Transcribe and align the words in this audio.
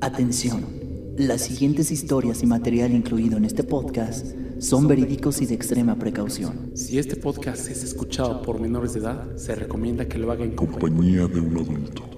Atención, 0.00 0.64
las 1.16 1.42
siguientes 1.42 1.90
historias 1.90 2.44
y 2.44 2.46
material 2.46 2.92
incluido 2.92 3.36
en 3.36 3.44
este 3.44 3.64
podcast 3.64 4.26
son 4.60 4.86
verídicos 4.86 5.42
y 5.42 5.46
de 5.46 5.56
extrema 5.56 5.96
precaución. 5.96 6.70
Si 6.74 7.00
este 7.00 7.16
podcast 7.16 7.68
es 7.68 7.82
escuchado 7.82 8.40
por 8.42 8.60
menores 8.60 8.92
de 8.92 9.00
edad, 9.00 9.36
se 9.36 9.56
recomienda 9.56 10.06
que 10.06 10.18
lo 10.18 10.30
haga 10.30 10.44
en 10.44 10.54
compañía 10.54 11.26
de 11.26 11.40
un 11.40 11.56
adulto. 11.56 12.17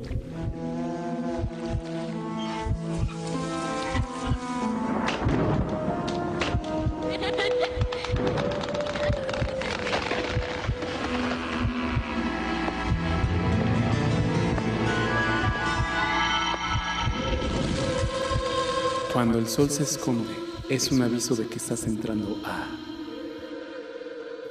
El 19.40 19.48
sol 19.48 19.70
se 19.70 19.84
esconde, 19.84 20.36
es 20.68 20.92
un 20.92 21.00
aviso 21.00 21.34
de 21.34 21.48
que 21.48 21.56
estás 21.56 21.86
entrando 21.86 22.36
a 22.44 22.66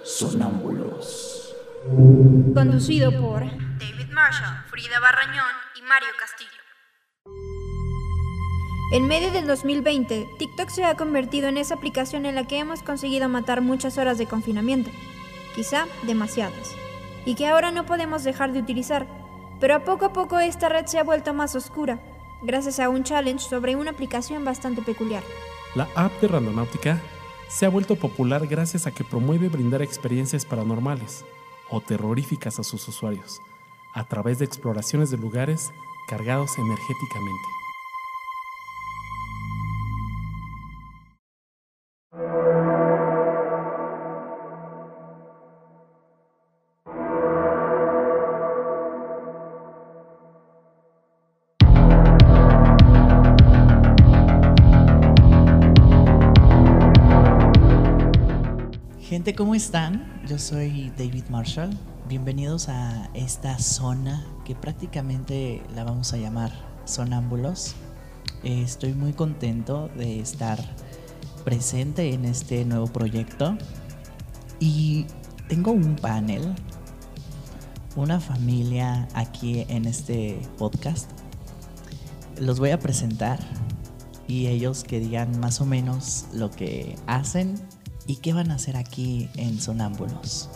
Sonámbulos. 0.04 1.56
Conducido 2.56 3.12
por 3.12 3.42
David 3.42 4.12
Marshall, 4.12 4.64
Frida 4.68 5.00
Barrañón 5.00 5.46
y 5.78 5.84
Mario 5.84 6.08
Castillo. 6.20 6.50
En 8.92 9.08
medio 9.08 9.32
del 9.32 9.46
2020, 9.46 10.28
TikTok 10.40 10.70
se 10.70 10.84
ha 10.86 10.96
convertido 10.96 11.48
en 11.50 11.58
esa 11.58 11.76
aplicación 11.76 12.26
en 12.26 12.34
la 12.34 12.48
que 12.48 12.58
hemos 12.58 12.82
conseguido 12.82 13.30
matar 13.30 13.62
muchas 13.62 14.00
horas 14.00 14.18
de 14.18 14.26
confinamiento, 14.26 14.90
quizá 15.54 15.86
demasiadas, 16.08 16.72
y 17.26 17.36
que 17.36 17.46
ahora 17.46 17.70
no 17.70 17.86
podemos 17.86 18.24
dejar 18.24 18.54
de 18.54 18.60
utilizar, 18.60 19.06
pero 19.60 19.76
a 19.76 19.84
poco 19.84 20.06
a 20.06 20.14
poco 20.14 20.40
esta 20.40 20.68
red 20.68 20.88
se 20.88 20.98
ha 20.98 21.04
vuelto 21.04 21.36
más 21.36 21.54
oscura, 21.54 22.00
gracias 22.42 22.80
a 22.80 22.90
un 22.90 23.04
challenge 23.04 23.48
sobre 23.48 23.76
una 23.76 23.92
aplicación 23.92 24.46
bastante 24.46 24.82
peculiar. 24.82 25.24
La 25.76 25.88
app 25.96 26.12
de 26.22 26.28
Randonáutica 26.28 27.02
se 27.48 27.66
ha 27.66 27.70
vuelto 27.70 27.96
popular 27.96 28.48
gracias 28.48 28.88
a 28.88 28.92
que 28.92 29.04
promueve 29.04 29.50
brindar 29.50 29.82
experiencias 29.82 30.46
paranormales 30.46 31.26
o 31.70 31.82
terroríficas 31.82 32.60
a 32.60 32.64
sus 32.64 32.88
usuarios, 32.88 33.42
a 33.94 34.04
través 34.08 34.40
de 34.40 34.46
exploraciones 34.46 35.10
de 35.10 35.18
lugares 35.18 35.72
cargados 36.08 36.58
energéticamente. 36.58 37.59
¿Cómo 59.40 59.56
están? 59.56 60.22
Yo 60.28 60.38
soy 60.38 60.92
David 60.98 61.24
Marshall. 61.30 61.70
Bienvenidos 62.10 62.68
a 62.68 63.10
esta 63.14 63.58
zona 63.58 64.22
que 64.44 64.54
prácticamente 64.54 65.64
la 65.74 65.86
vamos 65.86 66.12
a 66.12 66.18
llamar 66.18 66.52
Sonámbulos. 66.84 67.74
Eh, 68.44 68.62
estoy 68.62 68.92
muy 68.92 69.14
contento 69.14 69.88
de 69.96 70.20
estar 70.20 70.60
presente 71.46 72.14
en 72.14 72.26
este 72.26 72.66
nuevo 72.66 72.88
proyecto 72.88 73.58
y 74.60 75.06
tengo 75.48 75.72
un 75.72 75.96
panel, 75.96 76.54
una 77.96 78.20
familia 78.20 79.08
aquí 79.14 79.66
en 79.70 79.86
este 79.86 80.42
podcast. 80.58 81.12
Los 82.38 82.60
voy 82.60 82.72
a 82.72 82.80
presentar 82.80 83.40
y 84.28 84.48
ellos 84.48 84.84
que 84.84 85.00
digan 85.00 85.40
más 85.40 85.62
o 85.62 85.66
menos 85.66 86.26
lo 86.34 86.52
que 86.52 86.98
hacen 87.08 87.56
y 88.10 88.16
qué 88.16 88.34
van 88.34 88.50
a 88.50 88.56
hacer 88.56 88.76
aquí 88.76 89.30
en 89.36 89.62
Sonámbulos. 89.62 90.50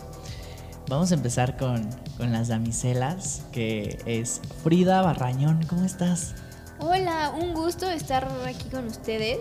Vamos 0.88 1.12
a 1.12 1.14
empezar 1.14 1.56
con, 1.56 1.88
con 2.16 2.32
las 2.32 2.48
damiselas, 2.48 3.42
que 3.52 4.02
es 4.06 4.40
Frida 4.64 5.02
Barrañón. 5.02 5.64
¿Cómo 5.68 5.84
estás? 5.84 6.34
Hola, 6.80 7.32
un 7.40 7.54
gusto 7.54 7.88
estar 7.88 8.28
aquí 8.44 8.68
con 8.70 8.88
ustedes. 8.88 9.38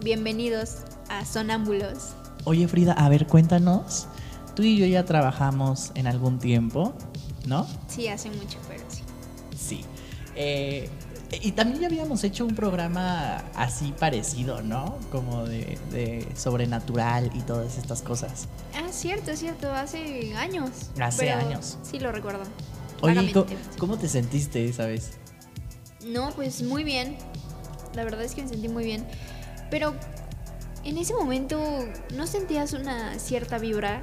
Bienvenidos 0.00 0.76
a 1.08 1.24
Sonámbulos. 1.24 2.14
Oye 2.44 2.68
Frida, 2.68 2.92
a 2.92 3.08
ver, 3.08 3.26
cuéntanos. 3.26 4.06
Tú 4.54 4.62
y 4.62 4.76
yo 4.76 4.86
ya 4.86 5.04
trabajamos 5.04 5.90
en 5.96 6.06
algún 6.06 6.38
tiempo, 6.38 6.94
¿no? 7.48 7.66
Sí, 7.88 8.06
hace 8.06 8.30
mucho, 8.30 8.58
pero 8.68 8.84
sí. 8.88 9.02
Sí. 9.58 9.84
Eh, 10.36 10.88
y 11.30 11.52
también 11.52 11.80
ya 11.80 11.86
habíamos 11.88 12.24
hecho 12.24 12.46
un 12.46 12.54
programa 12.54 13.44
así 13.54 13.92
parecido, 13.98 14.62
¿no? 14.62 14.98
Como 15.12 15.44
de, 15.44 15.78
de 15.90 16.26
sobrenatural 16.34 17.30
y 17.34 17.40
todas 17.40 17.76
estas 17.76 18.00
cosas. 18.00 18.48
Ah, 18.74 18.88
cierto, 18.90 19.36
cierto, 19.36 19.70
hace 19.72 20.34
años. 20.36 20.70
Hace 21.00 21.26
pero 21.26 21.46
años. 21.46 21.78
Sí, 21.82 21.98
lo 21.98 22.12
recuerdo. 22.12 22.44
Oye. 23.02 23.32
¿cómo, 23.32 23.46
cómo 23.78 23.98
te 23.98 24.08
sentiste 24.08 24.66
esa 24.66 24.86
vez? 24.86 25.12
No, 26.06 26.30
pues 26.30 26.62
muy 26.62 26.82
bien. 26.82 27.18
La 27.94 28.04
verdad 28.04 28.22
es 28.22 28.34
que 28.34 28.42
me 28.42 28.48
sentí 28.48 28.68
muy 28.68 28.84
bien. 28.84 29.06
Pero 29.70 29.94
en 30.84 30.96
ese 30.96 31.12
momento, 31.12 31.60
¿no 32.14 32.26
sentías 32.26 32.72
una 32.72 33.18
cierta 33.18 33.58
vibra? 33.58 34.00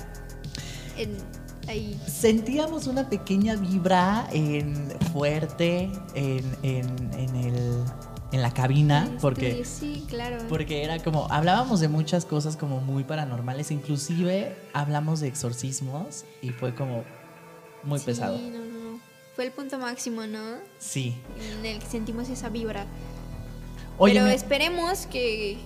En, 0.97 1.17
ahí. 1.67 1.99
Sentíamos 2.07 2.87
una 2.87 3.09
pequeña 3.09 3.55
vibra 3.55 4.27
en 4.31 4.91
fuerte 5.13 5.89
en, 6.13 6.43
en, 6.63 7.13
en 7.13 7.35
el, 7.35 7.83
en 8.31 8.41
la 8.41 8.53
cabina, 8.53 9.09
porque, 9.21 9.63
Sí, 9.65 10.05
claro. 10.07 10.37
porque 10.49 10.83
era 10.83 11.01
como, 11.03 11.27
hablábamos 11.31 11.79
de 11.79 11.87
muchas 11.87 12.25
cosas 12.25 12.57
como 12.57 12.79
muy 12.81 13.03
paranormales, 13.03 13.71
inclusive 13.71 14.55
hablamos 14.73 15.19
de 15.19 15.27
exorcismos 15.27 16.25
y 16.41 16.49
fue 16.49 16.73
como 16.75 17.03
muy 17.83 17.99
Sí, 17.99 18.05
pesado. 18.05 18.37
no, 18.37 18.59
no. 18.59 18.99
Fue 19.35 19.45
el 19.45 19.51
punto 19.51 19.77
máximo, 19.77 20.25
¿no? 20.25 20.39
Sí. 20.79 21.15
En 21.59 21.65
el 21.65 21.79
que 21.79 21.85
sentimos 21.85 22.29
esa 22.29 22.47
vibra. 22.49 22.85
Oye, 23.97 24.13
Pero 24.15 24.27
esperemos 24.27 25.07
que, 25.07 25.57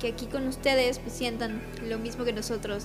que 0.00 0.08
aquí 0.08 0.26
con 0.26 0.46
ustedes 0.46 0.98
pues, 0.98 1.12
sientan 1.14 1.62
lo 1.88 1.98
mismo 1.98 2.24
que 2.24 2.32
nosotros 2.32 2.84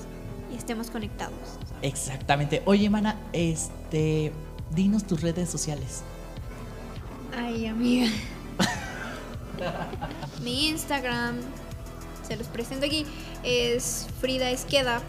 y 0.53 0.57
estemos 0.57 0.89
conectados. 0.89 1.33
exactamente. 1.81 2.61
Oye, 2.65 2.89
mana, 2.89 3.17
este, 3.33 4.31
dinos 4.75 5.05
tus 5.05 5.21
redes 5.21 5.49
sociales. 5.49 6.03
Ay, 7.35 7.67
amiga. 7.67 8.11
Mi 10.43 10.67
Instagram, 10.67 11.35
se 12.27 12.35
los 12.35 12.47
presento 12.47 12.85
aquí, 12.85 13.05
es 13.43 14.07
Frida 14.19 14.49
Esqueda, 14.49 15.01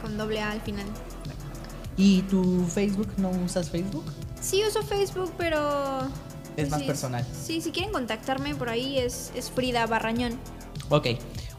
con 0.00 0.16
doble 0.16 0.40
A 0.40 0.50
al 0.50 0.60
final. 0.60 0.86
¿Y 1.96 2.22
tu 2.22 2.64
Facebook? 2.66 3.08
¿No 3.18 3.30
usas 3.30 3.70
Facebook? 3.70 4.04
Sí 4.40 4.62
uso 4.66 4.82
Facebook, 4.82 5.32
pero... 5.36 6.08
Es 6.56 6.68
más 6.70 6.80
sí, 6.80 6.86
personal. 6.86 7.26
Sí, 7.32 7.60
si 7.60 7.70
quieren 7.70 7.92
contactarme 7.92 8.54
por 8.54 8.68
ahí 8.68 8.98
es, 8.98 9.32
es 9.34 9.50
Frida 9.50 9.86
Barrañón. 9.86 10.38
Ok. 10.90 11.06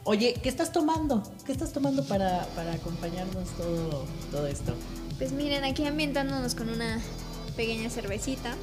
Oye, 0.06 0.34
¿qué 0.44 0.50
estás 0.50 0.72
tomando? 0.74 1.24
¿Qué 1.46 1.54
estás 1.54 1.72
tomando 1.72 2.04
para, 2.04 2.46
para 2.56 2.74
acompañarnos 2.74 3.48
todo, 3.58 4.06
todo 4.32 4.48
esto? 4.48 4.74
Pues 5.18 5.32
miren, 5.32 5.64
aquí 5.64 5.86
ambientándonos 5.86 6.56
con 6.56 6.70
una 6.70 7.00
pequeña 7.56 7.90
cervecita, 7.90 8.56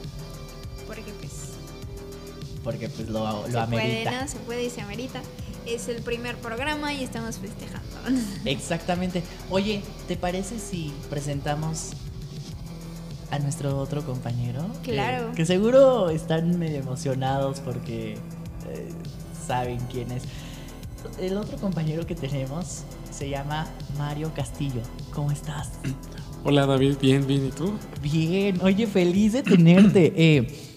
porque 0.86 1.12
pues 1.18 1.52
Porque 2.62 2.88
pues 2.90 3.08
lo, 3.08 3.24
lo 3.24 3.44
se 3.46 3.50
puede, 3.52 3.62
amerita. 3.62 4.20
¿no? 4.22 4.28
Se 4.28 4.38
puede 4.40 4.64
y 4.64 4.70
se 4.70 4.82
amerita. 4.82 5.22
Es 5.64 5.88
el 5.88 6.02
primer 6.02 6.36
programa 6.36 6.92
y 6.92 7.04
estamos 7.04 7.38
festejando. 7.38 8.20
Exactamente. 8.44 9.22
Oye, 9.50 9.82
¿te 10.08 10.16
parece 10.16 10.58
si 10.58 10.92
presentamos 11.08 11.92
a 13.30 13.38
nuestro 13.38 13.78
otro 13.78 14.04
compañero? 14.04 14.66
Claro. 14.82 15.32
Que, 15.32 15.46
seguro 15.46 16.10
están 16.10 16.58
medio 16.58 16.80
emocionados 16.80 17.60
porque 17.60 18.14
eh, 18.68 18.88
saben 19.46 19.78
quién 19.90 20.10
es. 20.12 20.24
El 21.18 21.36
otro 21.36 21.56
compañero 21.58 22.06
que 22.06 22.14
tenemos 22.14 22.84
se 23.10 23.28
llama 23.28 23.66
Mario 23.98 24.32
Castillo. 24.34 24.80
¿Cómo 25.12 25.30
estás? 25.30 25.70
Hola 26.44 26.66
David, 26.66 26.96
bien, 27.00 27.26
bien, 27.26 27.46
¿y 27.46 27.50
tú? 27.50 27.72
Bien, 28.02 28.58
oye, 28.62 28.86
feliz 28.86 29.32
de 29.34 29.42
tenerte. 29.42 30.12
Eh, 30.16 30.68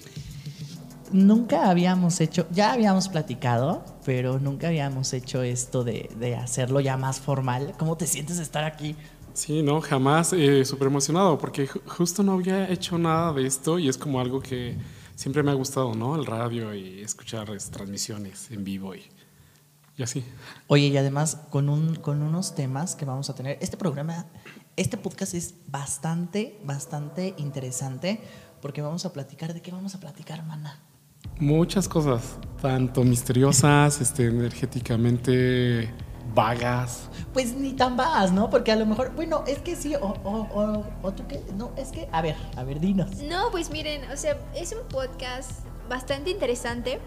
nunca 1.12 1.70
habíamos 1.70 2.20
hecho, 2.22 2.48
ya 2.52 2.74
habíamos 2.74 3.08
platicado, 3.08 3.84
pero 4.06 4.40
nunca 4.40 4.68
habíamos 4.70 5.14
hecho 5.14 5.44
esto 5.44 5.84
de, 5.84 6.10
de 6.20 6.36
hacerlo 6.36 6.80
ya 6.80 6.98
más 6.98 7.19
formal. 7.19 7.74
¿Cómo 7.78 7.98
te 7.98 8.08
sientes 8.08 8.38
de 8.38 8.44
estar 8.44 8.64
aquí? 8.64 8.96
Sí, 9.34 9.62
no, 9.64 9.81
jamás, 9.81 10.34
eh, 10.34 10.64
súper 10.66 10.88
emocionado, 10.88 11.38
porque 11.38 11.68
ju- 11.68 11.81
justo 11.88 12.24
no 12.24 12.34
había 12.34 12.69
hecho 12.69 12.98
nada 12.98 13.34
de 13.34 13.46
esto 13.48 13.80
y 13.80 13.90
es 13.90 13.98
como 13.98 14.19
algo 14.19 14.40
que 14.42 14.76
siempre 15.16 15.44
me 15.44 15.52
ha 15.52 15.56
gustado, 15.56 15.94
¿no? 15.96 16.16
El 16.16 16.26
radio 16.26 16.74
y 16.74 17.02
escuchar 17.02 17.50
es, 17.52 17.69
transmisiones 17.72 18.50
en 18.52 18.64
vivo 18.64 18.94
y, 18.96 19.02
y 19.98 20.04
así. 20.04 20.25
Oye, 20.68 20.88
y 20.88 20.98
además 20.98 21.38
con, 21.50 21.69
un, 21.69 21.95
con 21.95 22.22
unos 22.22 22.56
temas 22.56 22.95
que 22.95 23.06
vamos 23.06 23.30
a 23.30 23.36
tener. 23.36 23.57
Este 23.62 23.78
programa, 23.78 24.25
este 24.75 24.98
podcast 24.98 25.34
es 25.34 25.56
bastante, 25.68 26.60
bastante 26.63 27.36
interesante 27.38 28.22
porque 28.62 28.81
vamos 28.81 29.06
a 29.06 29.13
platicar. 29.13 29.54
¿De 29.54 29.62
qué 29.62 29.72
vamos 29.72 29.95
a 29.95 30.00
platicar, 30.00 30.44
mana? 30.45 30.80
Muchas 31.40 31.88
cosas, 31.88 32.38
tanto 32.62 33.04
misteriosas, 33.04 34.01
este, 34.01 34.28
energéticamente 34.28 35.94
vagas. 36.34 37.10
Pues 37.31 37.54
ni 37.56 37.74
tan 37.74 37.95
vagas, 37.95 38.31
¿no? 38.31 38.50
Porque 38.50 38.72
a 38.72 38.75
lo 38.75 38.86
mejor, 38.86 39.13
bueno, 39.16 39.44
es 39.48 39.60
que 39.60 39.75
sí, 39.75 39.95
o, 39.95 40.00
o, 40.24 40.48
o, 40.54 40.84
o 41.01 41.12
tú 41.13 41.25
qué, 41.28 41.44
no, 41.56 41.72
es 41.78 41.90
que, 41.90 42.07
a 42.12 42.22
ver, 42.22 42.36
a 42.56 42.63
ver, 42.63 42.80
dinos. 42.80 43.18
No, 43.24 43.51
pues 43.51 43.69
miren, 43.72 44.10
o 44.12 44.18
sea, 44.18 44.38
es 44.56 44.74
un 44.74 44.88
podcast 44.88 45.66
bastante 45.90 46.31
interesante. 46.31 47.00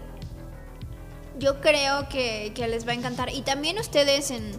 Yo 1.39 1.61
creo 1.61 2.09
que, 2.09 2.51
que 2.55 2.67
les 2.67 2.87
va 2.87 2.91
a 2.91 2.95
encantar. 2.95 3.33
Y 3.33 3.41
también 3.41 3.77
ustedes 3.79 4.31
en, 4.31 4.51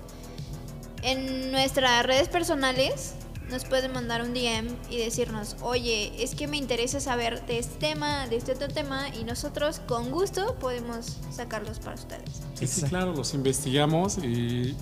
en 1.02 1.50
nuestras 1.52 2.04
redes 2.04 2.28
personales 2.28 3.14
nos 3.50 3.64
pueden 3.64 3.92
mandar 3.92 4.22
un 4.22 4.34
DM 4.34 4.68
y 4.90 4.98
decirnos, 4.98 5.56
oye, 5.62 6.12
es 6.22 6.34
que 6.34 6.46
me 6.46 6.56
interesa 6.56 7.00
saber 7.00 7.44
de 7.46 7.58
este 7.58 7.76
tema, 7.78 8.26
de 8.26 8.36
este 8.36 8.52
otro 8.52 8.68
tema, 8.68 9.08
y 9.08 9.24
nosotros 9.24 9.80
con 9.86 10.10
gusto 10.10 10.56
podemos 10.58 11.16
sacarlos 11.30 11.78
para 11.78 11.94
ustedes. 11.94 12.42
Sí, 12.54 12.66
sí, 12.66 12.82
claro, 12.82 13.14
los 13.14 13.32
investigamos 13.34 14.18
y 14.18 14.76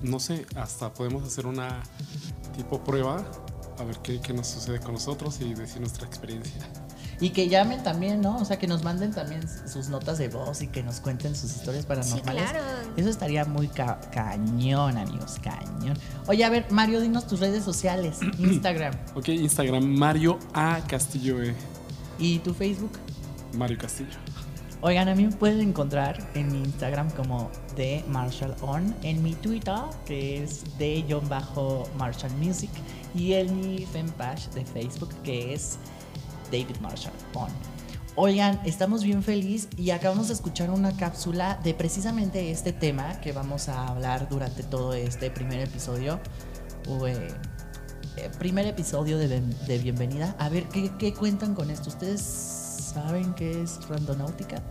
no 0.00 0.18
sé, 0.18 0.46
hasta 0.56 0.92
podemos 0.92 1.24
hacer 1.24 1.46
una 1.46 1.82
tipo 2.56 2.82
prueba 2.82 3.24
a 3.78 3.84
ver 3.84 3.98
qué, 3.98 4.20
qué 4.20 4.32
nos 4.32 4.46
sucede 4.46 4.80
con 4.80 4.94
nosotros 4.94 5.40
y 5.40 5.54
decir 5.54 5.80
nuestra 5.80 6.06
experiencia. 6.06 6.66
Y 7.20 7.30
que 7.30 7.48
llamen 7.48 7.82
también, 7.82 8.20
¿no? 8.20 8.36
O 8.36 8.44
sea, 8.44 8.58
que 8.58 8.66
nos 8.66 8.82
manden 8.84 9.10
también 9.12 9.40
sus 9.66 9.88
notas 9.88 10.18
de 10.18 10.28
voz 10.28 10.60
y 10.60 10.66
que 10.68 10.82
nos 10.82 11.00
cuenten 11.00 11.34
sus 11.34 11.54
historias 11.56 11.86
paranormales. 11.86 12.50
claro. 12.50 12.58
Eso 12.96 13.08
estaría 13.08 13.44
muy 13.46 13.68
ca- 13.68 14.00
cañón, 14.12 14.98
amigos, 14.98 15.36
cañón. 15.42 15.98
Oye, 16.26 16.44
a 16.44 16.50
ver, 16.50 16.66
Mario, 16.70 17.00
dinos 17.00 17.26
tus 17.26 17.40
redes 17.40 17.64
sociales, 17.64 18.18
Instagram 18.38 18.94
Ok, 19.14 19.28
Instagram 19.30 19.84
Mario 19.84 20.38
A 20.52 20.80
Castillo 20.86 21.42
E. 21.42 21.54
y 22.18 22.38
tu 22.40 22.52
Facebook. 22.52 22.92
Mario 23.56 23.78
Castillo. 23.78 24.10
Oigan, 24.82 25.08
a 25.08 25.14
mí 25.14 25.24
me 25.24 25.32
pueden 25.32 25.60
encontrar 25.70 26.18
en 26.34 26.52
mi 26.52 26.58
Instagram 26.58 27.10
como 27.12 27.50
de 27.76 28.04
Marshall 28.08 28.54
On, 28.60 28.94
en 29.02 29.22
mi 29.22 29.32
Twitter, 29.34 29.74
que 30.04 30.42
es 30.44 30.62
de 30.78 31.02
Marshall 31.96 32.32
Music, 32.38 32.70
y 33.14 33.32
en 33.32 33.58
mi 33.58 33.86
fanpage 33.86 34.50
de 34.50 34.66
Facebook, 34.66 35.10
que 35.22 35.54
es 35.54 35.78
David 36.50 36.76
Marshall 36.80 37.12
On. 37.34 37.48
Oigan, 38.18 38.60
estamos 38.64 39.04
bien 39.04 39.22
felices 39.22 39.68
y 39.76 39.90
acabamos 39.90 40.28
de 40.28 40.34
escuchar 40.34 40.70
una 40.70 40.96
cápsula 40.96 41.60
de 41.62 41.74
precisamente 41.74 42.50
este 42.50 42.72
tema 42.72 43.20
que 43.20 43.32
vamos 43.32 43.68
a 43.68 43.88
hablar 43.88 44.28
durante 44.30 44.62
todo 44.62 44.94
este 44.94 45.30
primer 45.30 45.60
episodio. 45.60 46.18
eh, 47.06 48.30
primer 48.38 48.66
episodio 48.66 49.18
de, 49.18 49.28
de 49.40 49.78
bienvenida. 49.78 50.34
A 50.38 50.48
ver, 50.48 50.64
¿qué, 50.70 50.90
qué 50.98 51.12
cuentan 51.12 51.54
con 51.54 51.70
esto? 51.70 51.90
¿Ustedes 51.90 52.22
saben 52.22 53.34
qué 53.34 53.62
es 53.62 53.86
randonáutica? 53.88 54.62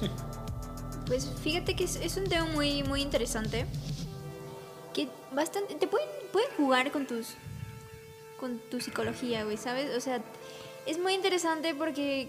Pues 1.06 1.26
fíjate 1.42 1.74
que 1.74 1.84
es, 1.84 1.96
es 1.96 2.18
un 2.18 2.24
tema 2.24 2.44
muy, 2.52 2.82
muy 2.82 3.00
interesante. 3.00 3.64
Que 4.92 5.08
bastante. 5.34 5.74
Te 5.74 5.86
pueden, 5.86 6.06
pueden 6.32 6.50
jugar 6.58 6.92
con 6.92 7.06
tus. 7.06 7.28
con 8.38 8.58
tu 8.70 8.78
psicología, 8.80 9.44
güey, 9.44 9.56
¿sabes? 9.56 9.96
O 9.96 10.00
sea, 10.02 10.20
es 10.88 10.98
muy 10.98 11.12
interesante 11.12 11.74
porque 11.74 12.28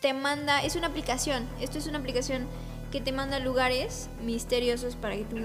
te 0.00 0.12
manda. 0.12 0.62
Es 0.62 0.76
una 0.76 0.88
aplicación. 0.88 1.46
Esto 1.60 1.78
es 1.78 1.86
una 1.86 1.98
aplicación 1.98 2.46
que 2.90 3.00
te 3.00 3.12
manda 3.12 3.38
lugares 3.38 4.08
misteriosos 4.22 4.96
para 4.96 5.16
que 5.16 5.24
tú 5.24 5.36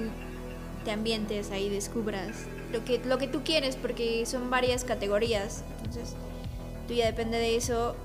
te 0.83 0.91
ambientes 0.91 1.51
ahí, 1.51 1.69
descubras 1.69 2.45
lo 2.71 2.83
que, 2.83 2.99
lo 3.05 3.17
que 3.17 3.27
tú 3.27 3.43
quieres, 3.43 3.75
porque 3.75 4.25
son 4.25 4.49
varias 4.49 4.83
categorías. 4.83 5.63
Entonces, 5.77 6.15
tú 6.87 6.93
ya 6.95 7.05
depende 7.05 7.37
de 7.37 7.55
eso, 7.55 7.95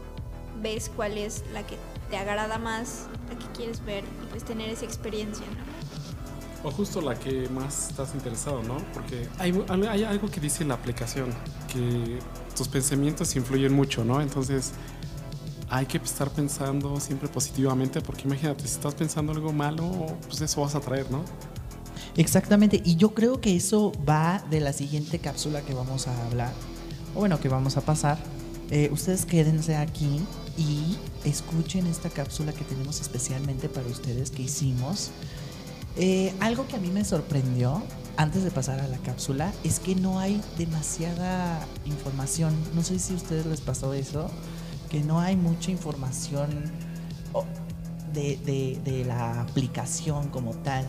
ves 0.61 0.90
cuál 0.94 1.17
es 1.19 1.44
la 1.52 1.67
que 1.67 1.76
te 2.11 2.17
agrada 2.17 2.58
más, 2.58 3.06
la 3.31 3.38
que 3.38 3.47
quieres 3.56 3.85
ver 3.85 4.05
y 4.05 4.26
pues 4.31 4.44
tener 4.44 4.69
esa 4.69 4.85
experiencia, 4.85 5.47
¿no? 5.47 6.69
O 6.69 6.70
justo 6.70 7.02
la 7.02 7.14
que 7.19 7.47
más 7.50 7.90
estás 7.90 8.14
interesado, 8.14 8.62
¿no? 8.62 8.79
Porque 8.94 9.29
hay, 9.38 9.52
hay 9.69 10.05
algo 10.05 10.31
que 10.31 10.40
dice 10.40 10.64
la 10.64 10.75
aplicación, 10.75 11.35
que 11.70 12.19
tus 12.56 12.69
pensamientos 12.69 13.35
influyen 13.37 13.73
mucho, 13.73 14.05
¿no? 14.05 14.21
Entonces 14.21 14.73
hay 15.69 15.87
que 15.87 15.99
estar 15.99 16.31
pensando 16.31 17.01
siempre 17.01 17.29
positivamente, 17.29 18.01
porque 18.01 18.23
imagínate, 18.23 18.67
si 18.67 18.75
estás 18.75 18.95
pensando 18.95 19.33
algo 19.33 19.53
malo, 19.53 20.06
pues 20.27 20.41
eso 20.41 20.61
vas 20.61 20.75
a 20.75 20.81
traer, 20.81 21.11
¿no? 21.11 21.25
Exactamente, 22.17 22.81
y 22.85 22.97
yo 22.97 23.12
creo 23.12 23.41
que 23.41 23.56
eso 23.56 23.93
va 24.09 24.45
de 24.51 24.61
la 24.61 24.73
siguiente 24.73 25.19
cápsula 25.19 25.62
que 25.62 25.75
vamos 25.75 26.06
a 26.06 26.27
hablar, 26.27 26.53
o 27.15 27.21
bueno, 27.21 27.41
que 27.41 27.49
vamos 27.49 27.77
a 27.77 27.81
pasar. 27.81 28.19
Eh, 28.71 28.89
ustedes 28.93 29.27
quédense 29.27 29.77
aquí 29.77 30.21
y 30.57 30.97
escuchen 31.25 31.87
esta 31.87 32.09
cápsula 32.09 32.53
que 32.53 32.65
tenemos 32.65 33.00
especialmente 33.00 33.69
para 33.69 33.87
ustedes 33.89 34.31
que 34.31 34.43
hicimos. 34.43 35.11
Eh, 35.97 36.33
algo 36.41 36.67
que 36.67 36.77
a 36.77 36.79
mí 36.79 36.91
me 36.91 37.05
sorprendió 37.05 37.83
antes 38.16 38.44
de 38.44 38.50
pasar 38.50 38.81
a 38.81 38.88
la 38.88 38.99
cápsula 38.99 39.52
es 39.64 39.81
que 39.81 39.94
no 39.94 40.19
hay 40.19 40.40
demasiada 40.58 41.66
información. 41.84 42.55
No 42.75 42.82
sé 42.82 42.99
si 42.99 43.14
a 43.14 43.16
ustedes 43.16 43.46
les 43.46 43.61
pasó 43.61 43.93
eso, 43.94 44.31
que 44.90 45.00
no 45.00 45.20
hay 45.20 45.37
mucha 45.37 45.70
información 45.70 46.49
de, 48.12 48.81
de- 48.84 49.05
la 49.05 49.40
aplicación 49.43 50.28
como 50.28 50.52
tal. 50.52 50.87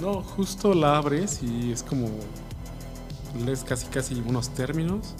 No, 0.00 0.22
justo 0.22 0.72
la 0.74 0.96
abres 0.96 1.42
y 1.42 1.72
es 1.72 1.82
como 1.82 2.08
lees 3.44 3.64
casi 3.64 3.86
casi 3.86 4.14
unos 4.14 4.50
términos, 4.50 5.14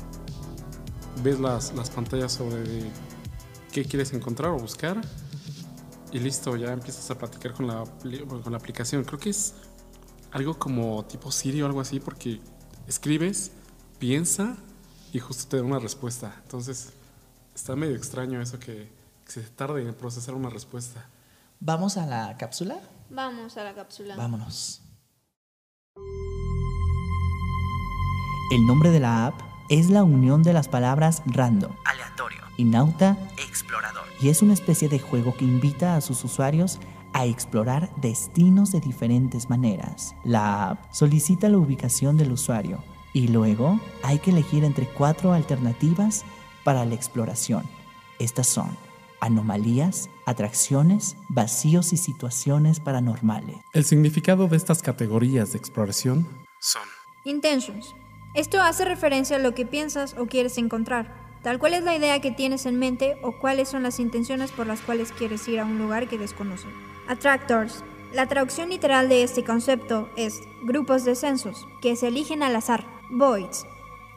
ves 1.22 1.40
las, 1.40 1.72
las 1.74 1.90
pantallas 1.90 2.32
sobre 2.32 2.90
qué 3.72 3.84
quieres 3.84 4.12
encontrar 4.12 4.50
o 4.52 4.58
buscar 4.58 5.00
y 6.12 6.18
listo, 6.18 6.56
ya 6.56 6.72
empiezas 6.72 7.10
a 7.10 7.18
platicar 7.18 7.54
con 7.54 7.66
la, 7.66 7.84
con 8.28 8.52
la 8.52 8.58
aplicación. 8.58 9.02
Creo 9.04 9.18
que 9.18 9.30
es 9.30 9.54
algo 10.32 10.58
como 10.58 11.04
tipo 11.04 11.30
Siri 11.30 11.62
o 11.62 11.66
algo 11.66 11.80
así 11.80 12.00
porque 12.00 12.40
escribes, 12.86 13.52
piensa 13.98 14.56
y 15.12 15.18
justo 15.18 15.48
te 15.48 15.58
da 15.58 15.62
una 15.62 15.78
respuesta. 15.78 16.34
Entonces 16.42 16.92
está 17.54 17.76
medio 17.76 17.96
extraño 17.96 18.40
eso 18.40 18.58
que, 18.58 18.90
que 19.24 19.32
se 19.32 19.42
tarde 19.42 19.82
en 19.82 19.94
procesar 19.94 20.34
una 20.34 20.50
respuesta. 20.50 21.06
¿Vamos 21.60 21.96
a 21.96 22.06
la 22.06 22.36
cápsula? 22.36 22.80
Vamos 23.10 23.56
a 23.56 23.64
la 23.64 23.74
cápsula. 23.74 24.16
Vámonos. 24.16 24.82
El 28.50 28.66
nombre 28.66 28.90
de 28.90 29.00
la 29.00 29.26
app 29.26 29.40
es 29.70 29.88
la 29.88 30.02
unión 30.02 30.42
de 30.42 30.52
las 30.52 30.68
palabras 30.68 31.22
random, 31.24 31.72
aleatorio, 31.86 32.42
y 32.58 32.64
nauta, 32.64 33.16
explorador. 33.38 34.04
Y 34.20 34.28
es 34.28 34.42
una 34.42 34.52
especie 34.52 34.88
de 34.88 34.98
juego 34.98 35.34
que 35.34 35.44
invita 35.44 35.96
a 35.96 36.00
sus 36.00 36.22
usuarios 36.24 36.78
a 36.78 36.91
explorar 37.26 37.90
destinos 37.96 38.72
de 38.72 38.80
diferentes 38.80 39.50
maneras. 39.50 40.14
La 40.24 40.70
app 40.70 40.92
solicita 40.92 41.48
la 41.48 41.58
ubicación 41.58 42.16
del 42.16 42.32
usuario 42.32 42.82
y 43.12 43.28
luego 43.28 43.78
hay 44.02 44.18
que 44.18 44.30
elegir 44.30 44.64
entre 44.64 44.86
cuatro 44.86 45.32
alternativas 45.32 46.24
para 46.64 46.84
la 46.84 46.94
exploración. 46.94 47.64
Estas 48.18 48.46
son 48.46 48.76
anomalías, 49.20 50.10
atracciones, 50.26 51.16
vacíos 51.28 51.92
y 51.92 51.96
situaciones 51.96 52.80
paranormales. 52.80 53.56
El 53.72 53.84
significado 53.84 54.48
de 54.48 54.56
estas 54.56 54.82
categorías 54.82 55.52
de 55.52 55.58
exploración 55.58 56.26
Son. 56.58 56.82
Intentions. 57.24 57.94
Esto 58.34 58.60
hace 58.60 58.84
referencia 58.84 59.36
a 59.36 59.38
lo 59.38 59.54
que 59.54 59.64
piensas 59.64 60.16
o 60.18 60.26
quieres 60.26 60.58
encontrar, 60.58 61.38
tal 61.42 61.60
cual 61.60 61.74
es 61.74 61.84
la 61.84 61.94
idea 61.94 62.20
que 62.20 62.32
tienes 62.32 62.66
en 62.66 62.78
mente 62.78 63.16
o 63.22 63.38
cuáles 63.38 63.68
son 63.68 63.84
las 63.84 64.00
intenciones 64.00 64.50
por 64.50 64.66
las 64.66 64.80
cuales 64.80 65.12
quieres 65.12 65.46
ir 65.46 65.60
a 65.60 65.64
un 65.64 65.78
lugar 65.78 66.08
que 66.08 66.18
desconoces. 66.18 66.72
Attractors. 67.12 67.84
La 68.10 68.26
traducción 68.26 68.70
literal 68.70 69.10
de 69.10 69.22
este 69.22 69.44
concepto 69.44 70.08
es 70.16 70.44
grupos 70.62 71.04
de 71.04 71.14
censos, 71.14 71.68
que 71.82 71.94
se 71.94 72.08
eligen 72.08 72.42
al 72.42 72.56
azar. 72.56 72.86
Voids. 73.10 73.66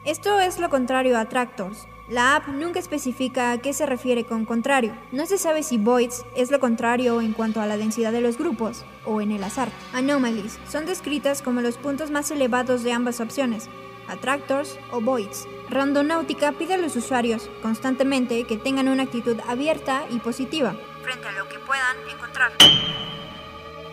Esto 0.06 0.40
es 0.40 0.58
lo 0.58 0.70
contrario 0.70 1.18
a 1.18 1.20
attractors. 1.20 1.86
La 2.08 2.36
app 2.36 2.48
nunca 2.48 2.78
especifica 2.78 3.52
a 3.52 3.58
qué 3.58 3.74
se 3.74 3.84
refiere 3.84 4.24
con 4.24 4.46
contrario. 4.46 4.96
No 5.12 5.26
se 5.26 5.36
sabe 5.36 5.62
si 5.62 5.76
voids 5.76 6.24
es 6.36 6.50
lo 6.50 6.58
contrario 6.58 7.20
en 7.20 7.34
cuanto 7.34 7.60
a 7.60 7.66
la 7.66 7.76
densidad 7.76 8.12
de 8.12 8.22
los 8.22 8.38
grupos 8.38 8.82
o 9.04 9.20
en 9.20 9.30
el 9.30 9.44
azar. 9.44 9.68
Anomalies 9.92 10.58
son 10.66 10.86
descritas 10.86 11.42
como 11.42 11.60
los 11.60 11.76
puntos 11.76 12.10
más 12.10 12.30
elevados 12.30 12.82
de 12.82 12.92
ambas 12.92 13.20
opciones, 13.20 13.68
attractors 14.08 14.78
o 14.90 15.02
voids. 15.02 15.46
Randonáutica 15.68 16.52
pide 16.52 16.74
a 16.74 16.78
los 16.78 16.96
usuarios 16.96 17.50
constantemente 17.60 18.44
que 18.44 18.56
tengan 18.56 18.88
una 18.88 19.02
actitud 19.02 19.36
abierta 19.46 20.06
y 20.08 20.18
positiva 20.20 20.74
frente 21.06 21.28
a 21.28 21.32
lo 21.32 21.48
que 21.48 21.58
puedan 21.60 21.96
encontrar. 22.12 22.50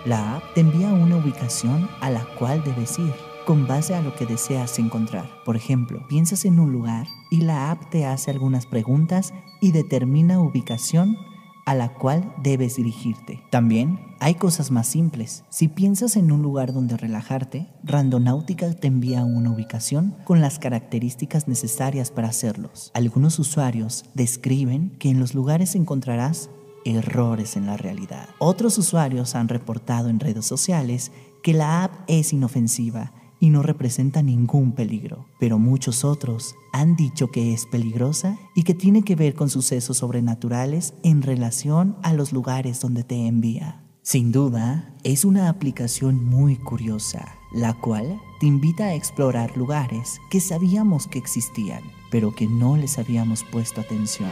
La 0.03 0.38
app 0.38 0.53
te 0.55 0.62
envía 0.62 0.91
una 0.91 1.17
ubicación 1.17 1.88
a 2.01 2.10
la 2.10 2.25
cual 2.39 2.63
debes 2.63 2.98
ir 2.98 3.13
con 3.46 3.67
base 3.67 3.93
a 3.93 4.01
lo 4.01 4.15
que 4.15 4.25
deseas 4.25 4.79
encontrar. 4.79 5.29
Por 5.46 5.55
ejemplo, 5.55 6.08
piensas 6.08 6.43
en 6.43 6.60
un 6.60 6.72
lugar 6.72 7.05
y 7.29 7.41
la 7.41 7.70
app 7.70 7.89
te 7.91 8.05
hace 8.05 8.32
algunas 8.32 8.65
preguntas 8.65 9.32
y 9.62 9.74
determina 9.74 10.39
ubicación 10.39 11.17
a 11.65 11.75
la 11.75 11.93
cual 11.93 12.34
debes 12.41 12.77
dirigirte. 12.77 13.43
También 13.51 14.00
hay 14.20 14.36
cosas 14.36 14.72
más 14.72 14.88
simples. 14.88 15.43
Si 15.50 15.67
piensas 15.67 16.17
en 16.17 16.32
un 16.32 16.41
lugar 16.41 16.74
donde 16.74 16.98
relajarte, 16.98 17.70
Randonáutica 17.84 18.74
te 18.74 18.88
envía 18.88 19.24
una 19.24 19.51
ubicación 19.51 20.15
con 20.24 20.41
las 20.41 20.58
características 20.58 21.48
necesarias 21.48 22.10
para 22.10 22.29
hacerlos. 22.29 22.91
Algunos 22.96 23.38
usuarios 23.38 24.03
describen 24.15 24.98
que 24.98 25.10
en 25.10 25.20
los 25.20 25.36
lugares 25.36 25.75
encontrarás 25.75 26.50
errores 26.86 27.56
en 27.58 27.66
la 27.66 27.78
realidad. 27.78 28.30
Otros 28.40 28.78
usuarios 28.78 29.36
han 29.36 29.48
reportado 29.48 30.10
en 30.10 30.20
redes 30.20 30.46
sociales 30.46 31.12
que 31.42 31.54
la 31.54 31.84
app 31.84 31.94
es 32.08 32.34
inofensiva 32.34 33.13
y 33.40 33.50
no 33.50 33.62
representa 33.62 34.22
ningún 34.22 34.72
peligro, 34.72 35.25
pero 35.38 35.60
muchos 35.60 36.06
otros 36.06 36.56
han 36.72 36.96
dicho 36.96 37.30
que 37.30 37.54
es 37.54 37.66
peligrosa 37.66 38.38
y 38.56 38.63
que 38.63 38.74
tiene 38.74 39.04
que 39.04 39.18
ver 39.18 39.34
con 39.34 39.50
sucesos 39.50 39.98
sobrenaturales 39.98 40.94
en 41.04 41.22
relación 41.22 41.98
a 42.04 42.13
los 42.13 42.32
lugares 42.32 42.80
donde 42.80 43.04
te 43.04 43.28
envía. 43.28 43.84
Sin 44.02 44.32
duda, 44.32 44.94
es 45.04 45.25
una 45.25 45.50
aplicación 45.50 46.24
muy 46.24 46.56
curiosa, 46.56 47.36
la 47.54 47.74
cual 47.74 48.20
te 48.40 48.46
invita 48.46 48.86
a 48.86 48.96
explorar 48.96 49.58
lugares 49.58 50.20
que 50.30 50.40
sabíamos 50.40 51.08
que 51.08 51.20
existían, 51.20 51.84
pero 52.12 52.34
que 52.34 52.48
no 52.48 52.78
les 52.78 52.98
habíamos 52.98 53.44
puesto 53.44 53.82
atención. 53.82 54.32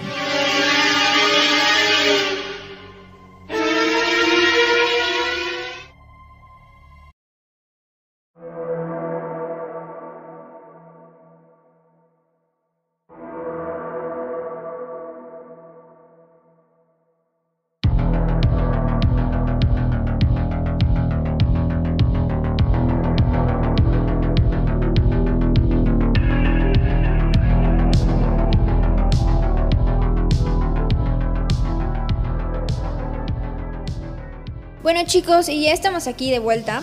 Chicos, 35.12 35.50
y 35.50 35.64
ya 35.64 35.74
estamos 35.74 36.08
aquí 36.08 36.32
de 36.32 36.40
vuelta. 36.40 36.82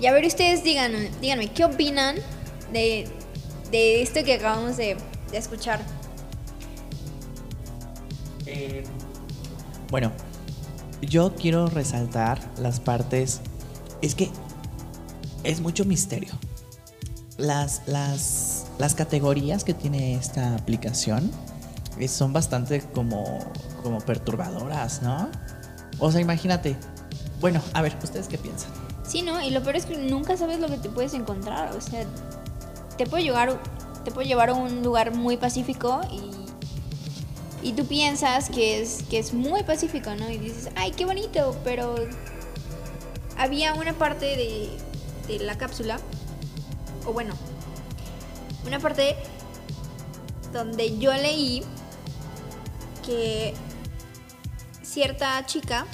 Y 0.00 0.06
a 0.06 0.12
ver 0.12 0.26
ustedes 0.26 0.64
díganme, 0.64 1.12
díganme 1.20 1.46
¿qué 1.52 1.64
opinan 1.64 2.16
de, 2.72 3.08
de 3.70 4.02
esto 4.02 4.24
que 4.24 4.34
acabamos 4.34 4.76
de, 4.76 4.96
de 5.30 5.38
escuchar? 5.38 5.78
Eh, 8.46 8.82
bueno, 9.92 10.10
yo 11.00 11.36
quiero 11.36 11.68
resaltar 11.68 12.40
las 12.58 12.80
partes. 12.80 13.40
Es 14.02 14.16
que 14.16 14.28
es 15.44 15.60
mucho 15.60 15.84
misterio. 15.84 16.32
Las, 17.38 17.82
las, 17.86 18.66
las 18.78 18.96
categorías 18.96 19.62
que 19.62 19.72
tiene 19.72 20.16
esta 20.16 20.56
aplicación 20.56 21.30
eh, 22.00 22.08
son 22.08 22.32
bastante 22.32 22.80
como, 22.80 23.38
como 23.84 24.00
perturbadoras, 24.00 25.00
¿no? 25.02 25.30
O 26.00 26.10
sea, 26.10 26.20
imagínate. 26.20 26.76
Bueno, 27.40 27.60
a 27.74 27.82
ver, 27.82 27.96
¿ustedes 28.02 28.28
qué 28.28 28.38
piensan? 28.38 28.70
Sí, 29.06 29.22
¿no? 29.22 29.42
Y 29.42 29.50
lo 29.50 29.62
peor 29.62 29.76
es 29.76 29.86
que 29.86 29.96
nunca 29.96 30.36
sabes 30.36 30.58
lo 30.58 30.68
que 30.68 30.78
te 30.78 30.88
puedes 30.88 31.14
encontrar. 31.14 31.74
O 31.76 31.80
sea, 31.80 32.04
te 32.96 33.06
puede 33.06 33.24
llevar, 33.24 33.60
te 34.04 34.10
puede 34.10 34.26
llevar 34.26 34.50
a 34.50 34.54
un 34.54 34.82
lugar 34.82 35.14
muy 35.14 35.36
pacífico 35.36 36.00
y, 36.10 37.68
y 37.68 37.72
tú 37.72 37.86
piensas 37.86 38.48
que 38.48 38.80
es, 38.80 39.04
que 39.10 39.18
es 39.18 39.34
muy 39.34 39.62
pacífico, 39.62 40.14
¿no? 40.14 40.30
Y 40.30 40.38
dices, 40.38 40.70
ay, 40.76 40.92
qué 40.92 41.04
bonito, 41.04 41.56
pero 41.62 41.94
había 43.36 43.74
una 43.74 43.92
parte 43.92 44.24
de, 44.24 44.70
de 45.28 45.44
la 45.44 45.58
cápsula, 45.58 45.98
o 47.04 47.12
bueno, 47.12 47.34
una 48.66 48.80
parte 48.80 49.14
donde 50.52 50.98
yo 50.98 51.12
leí 51.12 51.62
que 53.04 53.54
cierta 54.82 55.44
chica, 55.46 55.86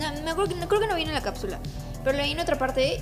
no, 0.00 0.22
me 0.22 0.30
acuerdo 0.30 0.54
creo 0.68 0.80
que 0.80 0.86
no 0.86 0.96
viene 0.96 1.10
en 1.10 1.14
la 1.14 1.22
cápsula, 1.22 1.60
pero 2.02 2.16
leí 2.16 2.32
en 2.32 2.40
otra 2.40 2.58
parte 2.58 3.00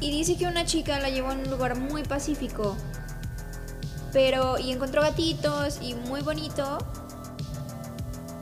y 0.00 0.10
dice 0.10 0.36
que 0.36 0.46
una 0.46 0.64
chica 0.64 0.98
la 0.98 1.10
llevó 1.10 1.28
a 1.28 1.32
un 1.32 1.48
lugar 1.50 1.78
muy 1.78 2.02
pacífico, 2.02 2.76
pero 4.12 4.58
y 4.58 4.72
encontró 4.72 5.02
gatitos 5.02 5.78
y 5.80 5.94
muy 5.94 6.22
bonito, 6.22 6.78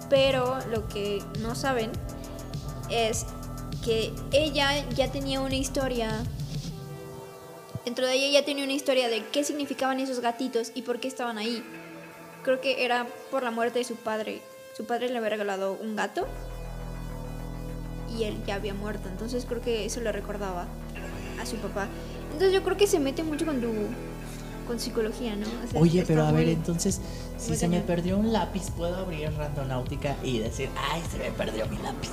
pero 0.08 0.58
lo 0.70 0.88
que 0.88 1.22
no 1.40 1.54
saben 1.54 1.90
es 2.90 3.26
que 3.84 4.14
ella 4.32 4.88
ya 4.90 5.10
tenía 5.10 5.40
una 5.40 5.56
historia 5.56 6.22
Dentro 7.84 8.06
de 8.06 8.14
ella 8.14 8.40
ya 8.40 8.44
tenía 8.44 8.64
una 8.64 8.74
historia 8.74 9.08
de 9.08 9.24
qué 9.26 9.42
significaban 9.42 9.98
esos 9.98 10.20
gatitos 10.20 10.70
y 10.74 10.82
por 10.82 11.00
qué 11.00 11.08
estaban 11.08 11.36
ahí. 11.36 11.64
Creo 12.44 12.60
que 12.60 12.84
era 12.84 13.06
por 13.30 13.42
la 13.42 13.50
muerte 13.50 13.80
de 13.80 13.84
su 13.84 13.96
padre. 13.96 14.40
Su 14.76 14.86
padre 14.86 15.08
le 15.08 15.18
había 15.18 15.30
regalado 15.30 15.72
un 15.74 15.96
gato 15.96 16.26
y 18.18 18.24
él 18.24 18.36
ya 18.46 18.56
había 18.56 18.74
muerto. 18.74 19.08
Entonces 19.08 19.44
creo 19.48 19.60
que 19.60 19.84
eso 19.86 20.00
le 20.00 20.12
recordaba 20.12 20.66
a 21.40 21.46
su 21.46 21.56
papá. 21.56 21.86
Entonces 22.32 22.52
yo 22.52 22.62
creo 22.62 22.76
que 22.76 22.86
se 22.86 22.98
mete 23.00 23.22
mucho 23.22 23.44
con 23.46 23.60
tu 23.60 23.68
con 24.66 24.78
psicología, 24.78 25.34
¿no? 25.34 25.46
O 25.46 25.70
sea, 25.70 25.80
Oye, 25.80 26.04
pero 26.06 26.24
a 26.24 26.30
ver, 26.30 26.44
muy- 26.44 26.52
entonces, 26.54 27.00
si 27.36 27.56
se 27.56 27.66
me 27.66 27.80
perdió 27.80 28.16
un 28.16 28.32
lápiz, 28.32 28.70
¿puedo 28.70 28.94
abrir 28.96 29.28
Randonáutica 29.36 30.16
y 30.22 30.38
decir, 30.38 30.68
ay, 30.92 31.02
se 31.10 31.18
me 31.18 31.30
perdió 31.32 31.66
mi 31.66 31.78
lápiz? 31.78 32.10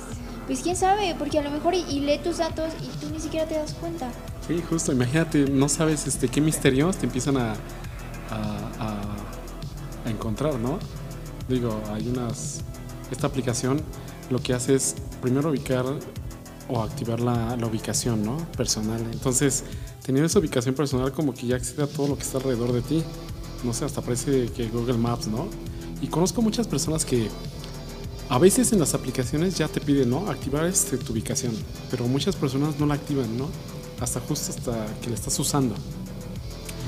Pues 0.48 0.58
quién 0.60 0.74
sabe, 0.74 1.14
porque 1.16 1.38
a 1.38 1.42
lo 1.42 1.50
mejor 1.52 1.74
y, 1.74 1.82
y 1.88 2.00
lee 2.00 2.18
tus 2.18 2.38
datos 2.38 2.72
y 2.82 2.88
tú 2.98 3.08
ni 3.12 3.20
siquiera 3.20 3.46
te 3.46 3.54
das 3.54 3.72
cuenta. 3.74 4.10
Sí, 4.48 4.60
justo, 4.68 4.90
imagínate, 4.90 5.44
no 5.48 5.68
sabes 5.68 6.08
este, 6.08 6.26
qué 6.26 6.40
misterios 6.40 6.96
te 6.96 7.06
empiezan 7.06 7.36
a, 7.36 7.52
a, 7.52 8.36
a- 8.80 10.06
a 10.06 10.10
encontrar, 10.10 10.54
¿no? 10.56 10.80
Digo, 11.48 11.80
hay 11.92 12.08
unas... 12.08 12.62
Esta 13.12 13.28
aplicación 13.28 13.80
lo 14.28 14.40
que 14.40 14.54
hace 14.54 14.74
es 14.74 14.96
primero 15.20 15.50
ubicar 15.50 15.84
o 16.68 16.82
activar 16.82 17.20
la, 17.20 17.56
la 17.56 17.66
ubicación, 17.66 18.24
¿no? 18.24 18.36
Personal. 18.56 19.00
Entonces, 19.12 19.64
teniendo 20.04 20.26
esa 20.26 20.38
ubicación 20.38 20.74
personal 20.74 21.12
como 21.12 21.34
que 21.34 21.46
ya 21.46 21.56
accede 21.56 21.82
a 21.82 21.86
todo 21.86 22.08
lo 22.08 22.16
que 22.16 22.22
está 22.22 22.38
alrededor 22.38 22.72
de 22.72 22.82
ti. 22.82 23.02
No 23.64 23.72
sé, 23.72 23.84
hasta 23.84 24.00
parece 24.00 24.46
que 24.48 24.68
Google 24.68 24.96
Maps, 24.96 25.26
¿no? 25.26 25.48
Y 26.00 26.08
conozco 26.08 26.40
muchas 26.40 26.66
personas 26.66 27.04
que 27.04 27.28
a 28.28 28.38
veces 28.38 28.72
en 28.72 28.78
las 28.78 28.94
aplicaciones 28.94 29.58
ya 29.58 29.68
te 29.68 29.80
piden, 29.80 30.10
¿no? 30.10 30.30
Activar 30.30 30.64
este, 30.64 30.96
tu 30.96 31.12
ubicación, 31.12 31.52
pero 31.90 32.06
muchas 32.06 32.36
personas 32.36 32.78
no 32.78 32.86
la 32.86 32.94
activan, 32.94 33.36
¿no? 33.36 33.48
Hasta 34.00 34.20
justo 34.20 34.50
hasta 34.50 34.86
que 35.02 35.10
la 35.10 35.16
estás 35.16 35.38
usando. 35.38 35.74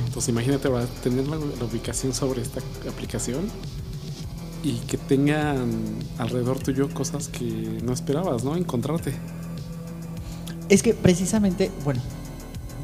Entonces 0.07 0.31
imagínate 0.31 0.69
a 0.69 0.87
tener 1.03 1.27
la, 1.29 1.37
la 1.37 1.65
ubicación 1.65 2.15
sobre 2.15 2.43
esta 2.43 2.61
aplicación 2.89 3.51
y 4.63 4.75
que 4.87 4.97
tengan 4.97 5.71
alrededor 6.19 6.59
tuyo 6.59 6.89
cosas 6.93 7.29
que 7.29 7.81
no 7.85 7.93
esperabas, 7.93 8.45
¿no? 8.45 8.57
Encontrarte. 8.57 9.15
Es 10.69 10.83
que 10.83 10.95
precisamente, 10.95 11.71
bueno, 11.85 12.01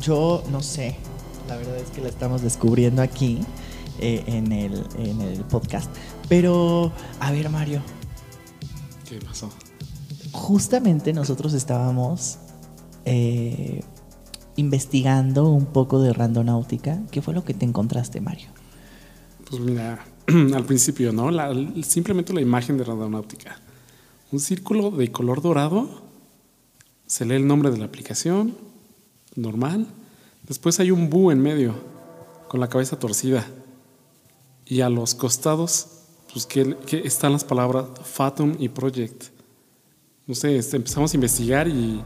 yo 0.00 0.42
no 0.50 0.60
sé, 0.62 0.96
la 1.48 1.56
verdad 1.56 1.76
es 1.76 1.90
que 1.90 2.00
la 2.00 2.08
estamos 2.08 2.42
descubriendo 2.42 3.00
aquí 3.02 3.40
eh, 4.00 4.24
en, 4.26 4.52
el, 4.52 4.84
en 4.98 5.20
el 5.20 5.44
podcast. 5.44 5.90
Pero, 6.28 6.92
a 7.20 7.32
ver, 7.32 7.48
Mario, 7.48 7.80
¿Qué 9.08 9.18
pasó? 9.20 9.50
justamente 10.32 11.12
nosotros 11.12 11.54
estábamos 11.54 12.38
eh, 13.04 13.82
investigando 14.56 15.48
un 15.48 15.66
poco 15.66 16.00
de 16.02 16.12
randonáutica. 16.12 17.00
¿Qué 17.10 17.22
fue 17.22 17.32
lo 17.32 17.44
que 17.44 17.54
te 17.54 17.64
encontraste, 17.64 18.20
Mario? 18.20 18.48
Pues 19.48 19.62
mira, 19.62 20.04
al 20.54 20.64
principio, 20.64 21.12
¿no? 21.12 21.30
La- 21.30 21.54
simplemente 21.82 22.32
la 22.32 22.40
imagen 22.40 22.76
de 22.76 22.84
Randonáutica. 22.84 23.60
Un 24.30 24.40
círculo 24.40 24.90
de 24.90 25.10
color 25.10 25.40
dorado, 25.40 26.02
se 27.06 27.24
lee 27.24 27.36
el 27.36 27.46
nombre 27.46 27.70
de 27.70 27.78
la 27.78 27.86
aplicación, 27.86 28.54
normal. 29.34 29.86
Después 30.46 30.78
hay 30.80 30.90
un 30.90 31.08
búho 31.08 31.32
en 31.32 31.40
medio, 31.40 31.74
con 32.48 32.60
la 32.60 32.68
cabeza 32.68 32.98
torcida. 32.98 33.46
Y 34.66 34.82
a 34.82 34.90
los 34.90 35.14
costados, 35.14 35.88
pues 36.32 36.44
que, 36.44 36.76
que 36.86 36.98
están 36.98 37.32
las 37.32 37.44
palabras 37.44 37.86
Fatum 38.04 38.54
y 38.58 38.68
Project. 38.68 39.24
No 40.26 40.34
sé, 40.34 40.58
este, 40.58 40.76
empezamos 40.76 41.14
a 41.14 41.16
investigar 41.16 41.68
y 41.68 42.02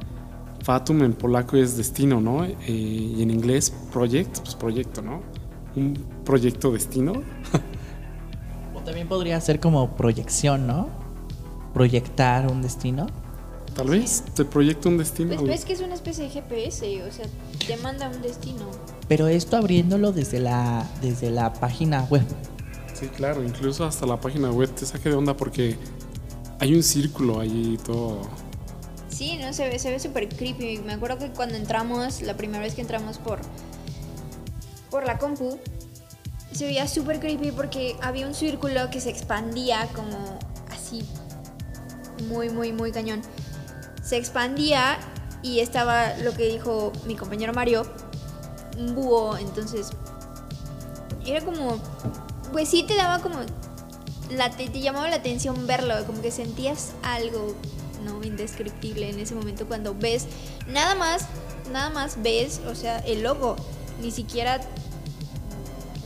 Fatum 0.62 1.02
en 1.02 1.12
polaco 1.14 1.57
es 1.57 1.76
destino, 1.76 2.21
¿no? 2.21 2.45
Eh, 2.45 2.55
y 2.69 3.21
en 3.21 3.33
inglés 3.33 3.73
Project, 3.93 4.38
pues 4.43 4.55
proyecto, 4.55 5.02
¿no? 5.02 5.23
Un 5.75 5.95
proyecto 6.25 6.71
destino. 6.71 7.14
También 8.85 9.09
podría 9.09 9.41
ser 9.41 9.61
como 9.61 9.97
proyección, 9.97 10.67
¿no? 10.67 10.89
Proyectar 11.73 12.51
un 12.51 12.62
destino. 12.62 13.07
Tal 13.75 13.89
vez 13.89 14.23
te 14.35 14.45
proyecta 14.45 14.89
un 14.89 14.99
destino. 14.99 15.37
Pues 15.37 15.49
ves 15.49 15.65
que 15.65 15.73
es 15.73 15.81
una 15.81 15.95
especie 15.95 16.25
de 16.25 16.31
GPS, 16.31 17.03
o 17.05 17.12
sea, 17.12 17.25
te 17.67 17.77
manda 17.79 18.07
a 18.07 18.11
un 18.11 18.21
destino. 18.21 18.67
Pero 19.09 19.29
esto 19.29 19.57
abriéndolo 19.57 20.12
desde 20.12 20.41
la, 20.41 20.87
desde 21.01 21.31
la 21.31 21.53
página 21.55 22.03
web. 22.11 22.25
Sí, 22.93 23.09
claro, 23.09 23.43
incluso 23.43 23.85
hasta 23.85 24.05
la 24.05 24.21
página 24.21 24.51
web 24.51 24.71
te 24.75 24.85
saque 24.85 25.09
de 25.09 25.15
onda 25.15 25.37
porque 25.37 25.79
hay 26.59 26.75
un 26.75 26.83
círculo 26.83 27.41
ahí 27.41 27.79
todo. 27.85 28.21
Sí, 29.09 29.39
no 29.41 29.53
se 29.53 29.69
ve, 29.69 29.79
se 29.79 29.91
ve 29.91 29.99
súper 29.99 30.29
creepy. 30.29 30.79
Me 30.85 30.93
acuerdo 30.93 31.19
que 31.19 31.31
cuando 31.31 31.55
entramos, 31.57 32.23
la 32.23 32.37
primera 32.37 32.62
vez 32.62 32.75
que 32.75 32.83
entramos 32.83 33.19
por, 33.19 33.41
por 34.91 35.07
la 35.07 35.19
compu, 35.19 35.59
se 36.52 36.66
veía 36.66 36.87
súper 36.87 37.21
creepy 37.21 37.50
porque 37.52 37.97
había 38.02 38.26
un 38.26 38.35
círculo 38.35 38.90
que 38.90 39.00
se 39.00 39.11
expandía 39.11 39.88
como 39.94 40.38
así 40.71 41.04
muy, 42.28 42.50
muy, 42.50 42.73
muy 42.73 42.92
cañón. 42.92 43.23
Se 44.02 44.16
expandía 44.16 44.99
y 45.42 45.61
estaba 45.61 46.16
lo 46.18 46.32
que 46.32 46.49
dijo 46.49 46.92
mi 47.06 47.16
compañero 47.16 47.52
Mario, 47.52 47.87
un 48.78 48.94
búho, 48.94 49.37
entonces 49.37 49.90
era 51.26 51.44
como, 51.44 51.78
pues 52.52 52.68
sí 52.68 52.85
te 52.85 52.97
daba 52.97 53.21
como, 53.21 53.37
la, 54.30 54.50
te, 54.50 54.68
te 54.68 54.80
llamaba 54.80 55.09
la 55.09 55.16
atención 55.16 55.66
verlo, 55.66 55.94
como 56.06 56.21
que 56.23 56.30
sentías 56.30 56.92
algo, 57.02 57.54
¿no? 58.04 58.23
Indescriptible 58.23 59.11
en 59.11 59.18
ese 59.18 59.35
momento 59.35 59.66
cuando 59.66 59.94
ves, 59.94 60.26
nada 60.66 60.94
más, 60.94 61.26
nada 61.73 61.90
más 61.90 62.23
ves, 62.23 62.61
o 62.66 62.75
sea, 62.75 62.99
el 62.99 63.23
logo, 63.23 63.56
ni 64.00 64.11
siquiera 64.11 64.61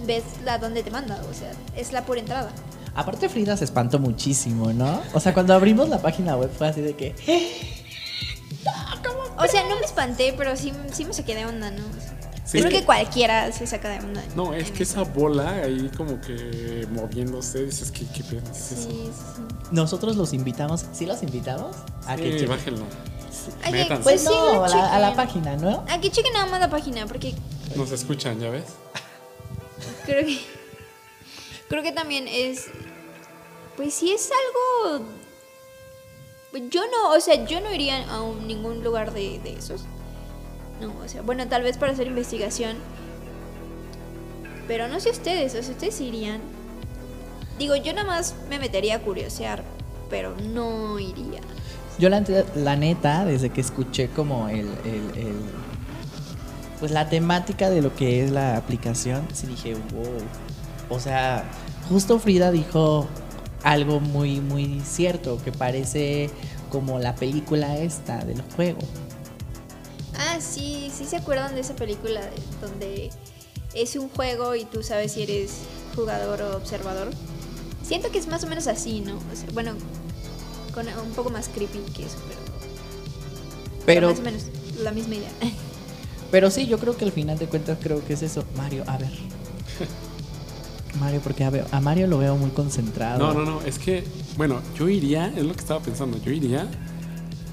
ves 0.04 0.22
la 0.44 0.58
donde 0.58 0.82
te 0.82 0.90
manda, 0.90 1.20
o 1.30 1.34
sea, 1.34 1.52
es 1.76 1.92
la 1.92 2.04
pura 2.04 2.20
entrada. 2.20 2.50
Aparte 2.94 3.28
Frida 3.28 3.56
se 3.56 3.64
espantó 3.64 3.98
muchísimo, 3.98 4.72
¿no? 4.72 5.02
O 5.12 5.20
sea, 5.20 5.34
cuando 5.34 5.52
abrimos 5.54 5.88
la 5.88 5.98
página 6.00 6.36
web 6.36 6.50
fue 6.56 6.68
así 6.68 6.80
de 6.80 6.94
que... 6.96 7.14
O 9.38 9.46
sea, 9.46 9.62
no 9.68 9.78
me 9.78 9.84
espanté, 9.84 10.34
pero 10.36 10.56
sí, 10.56 10.72
sí 10.92 11.04
me 11.04 11.12
saqué 11.12 11.34
de 11.34 11.44
onda, 11.44 11.70
¿no? 11.70 11.82
Sí. 12.44 12.58
Creo 12.60 12.70
que 12.70 12.84
cualquiera 12.84 13.50
se 13.52 13.66
saca 13.66 13.88
de 13.90 13.98
onda. 13.98 14.22
No, 14.34 14.54
es 14.54 14.70
que 14.70 14.84
esa 14.84 15.02
bola 15.02 15.50
ahí 15.64 15.90
como 15.96 16.20
que 16.20 16.86
moviéndose, 16.92 17.64
dices, 17.66 17.90
¿qué, 17.90 18.06
qué 18.14 18.22
pedo 18.24 18.40
es 18.50 18.56
Sí, 18.56 18.74
eso? 18.74 18.88
sí, 18.88 19.10
sí. 19.36 19.42
Nosotros 19.72 20.16
los 20.16 20.32
invitamos, 20.32 20.86
¿sí 20.92 21.06
los 21.06 21.22
invitamos? 21.22 21.76
A 22.06 22.16
que 22.16 22.30
chequen. 22.32 22.48
bájenlo. 22.48 22.84
Ay. 23.62 23.88
Pues 24.02 24.22
sí, 24.22 24.28
no, 24.28 24.64
a 24.64 24.68
la, 24.68 24.94
a 24.94 24.98
la 25.00 25.14
página, 25.14 25.56
¿no? 25.56 25.84
Aquí 25.90 26.08
chequen 26.10 26.32
nada 26.32 26.46
más 26.46 26.60
la 26.60 26.70
página, 26.70 27.04
porque 27.06 27.34
Nos 27.74 27.90
escuchan, 27.92 28.38
¿ya 28.40 28.48
ves? 28.50 28.64
creo 30.06 30.24
que. 30.24 30.38
Creo 31.68 31.82
que 31.82 31.92
también 31.92 32.26
es. 32.28 32.66
Pues 33.76 33.92
sí 33.94 34.10
es 34.12 34.30
algo. 34.88 35.04
Yo 36.70 36.82
no, 36.86 37.10
o 37.12 37.20
sea, 37.20 37.44
yo 37.44 37.60
no 37.60 37.70
iría 37.72 38.08
a 38.10 38.22
un- 38.22 38.46
ningún 38.46 38.82
lugar 38.82 39.12
de, 39.12 39.40
de 39.40 39.52
esos. 39.54 39.84
No, 40.80 40.94
o 41.04 41.08
sea, 41.08 41.20
bueno, 41.22 41.46
tal 41.48 41.62
vez 41.62 41.76
para 41.76 41.92
hacer 41.92 42.06
investigación. 42.06 42.76
Pero 44.68 44.88
no 44.88 44.98
sé 45.00 45.10
ustedes, 45.10 45.54
o 45.54 45.62
sea, 45.62 45.72
ustedes 45.72 46.00
irían. 46.00 46.40
Digo, 47.58 47.76
yo 47.76 47.92
nada 47.92 48.06
más 48.06 48.34
me 48.48 48.58
metería 48.58 48.96
a 48.96 49.00
curiosear, 49.00 49.62
pero 50.10 50.34
no 50.36 50.98
iría. 50.98 51.40
Yo 51.98 52.08
la, 52.10 52.22
la 52.54 52.76
neta, 52.76 53.24
desde 53.24 53.50
que 53.50 53.60
escuché 53.60 54.08
como 54.08 54.48
el, 54.48 54.66
Pues 56.80 56.92
la 56.92 57.08
temática 57.08 57.70
de 57.70 57.80
lo 57.82 57.94
que 57.94 58.22
es 58.24 58.30
la 58.30 58.56
aplicación, 58.56 59.26
sí 59.32 59.46
dije, 59.46 59.74
wow. 59.74 60.18
O 60.90 61.00
sea, 61.00 61.44
justo 61.88 62.18
Frida 62.18 62.50
dijo 62.50 63.06
algo 63.62 63.98
muy, 64.00 64.40
muy 64.40 64.80
cierto, 64.84 65.40
que 65.42 65.52
parece 65.52 66.30
como 66.70 66.98
la 66.98 67.14
película 67.14 67.78
esta 67.78 68.24
del 68.24 68.42
juego. 68.54 68.78
Ah, 70.18 70.38
sí, 70.40 70.90
sí 70.94 71.04
se 71.04 71.16
acuerdan 71.16 71.54
de 71.54 71.60
esa 71.62 71.74
película 71.74 72.20
de- 72.20 72.66
donde 72.66 73.10
es 73.74 73.96
un 73.96 74.08
juego 74.10 74.54
y 74.54 74.64
tú 74.64 74.82
sabes 74.82 75.12
si 75.12 75.22
eres 75.22 75.52
jugador 75.94 76.42
o 76.42 76.56
observador. 76.56 77.10
Siento 77.82 78.10
que 78.10 78.18
es 78.18 78.26
más 78.26 78.44
o 78.44 78.46
menos 78.46 78.66
así, 78.66 79.00
¿no? 79.00 79.16
O 79.16 79.36
sea, 79.36 79.48
bueno, 79.54 79.72
con 80.74 80.86
un 80.88 81.10
poco 81.12 81.30
más 81.30 81.48
creepy 81.48 81.78
que 81.94 82.04
eso, 82.04 82.16
pero, 82.28 82.40
Pero, 83.86 84.08
más 84.10 84.18
o 84.18 84.22
menos 84.22 84.42
la 84.82 84.90
misma 84.92 85.14
idea. 85.16 85.30
pero 86.30 86.50
sí, 86.50 86.66
yo 86.66 86.78
creo 86.78 86.96
que 86.96 87.04
al 87.04 87.12
final 87.12 87.38
de 87.38 87.46
cuentas 87.46 87.78
creo 87.80 88.04
que 88.04 88.14
es 88.14 88.22
eso. 88.22 88.44
Mario, 88.56 88.84
a 88.86 88.98
ver. 88.98 89.10
Mario, 91.00 91.20
porque 91.22 91.44
a, 91.44 91.80
Mario 91.80 92.06
lo 92.06 92.18
veo 92.18 92.36
muy 92.36 92.50
concentrado. 92.50 93.18
No, 93.18 93.34
no, 93.34 93.44
no, 93.44 93.60
es 93.62 93.78
que, 93.78 94.04
bueno, 94.36 94.60
yo 94.78 94.88
iría, 94.88 95.28
es 95.36 95.44
lo 95.44 95.52
que 95.52 95.60
estaba 95.60 95.80
pensando, 95.80 96.18
yo 96.22 96.32
iría, 96.32 96.66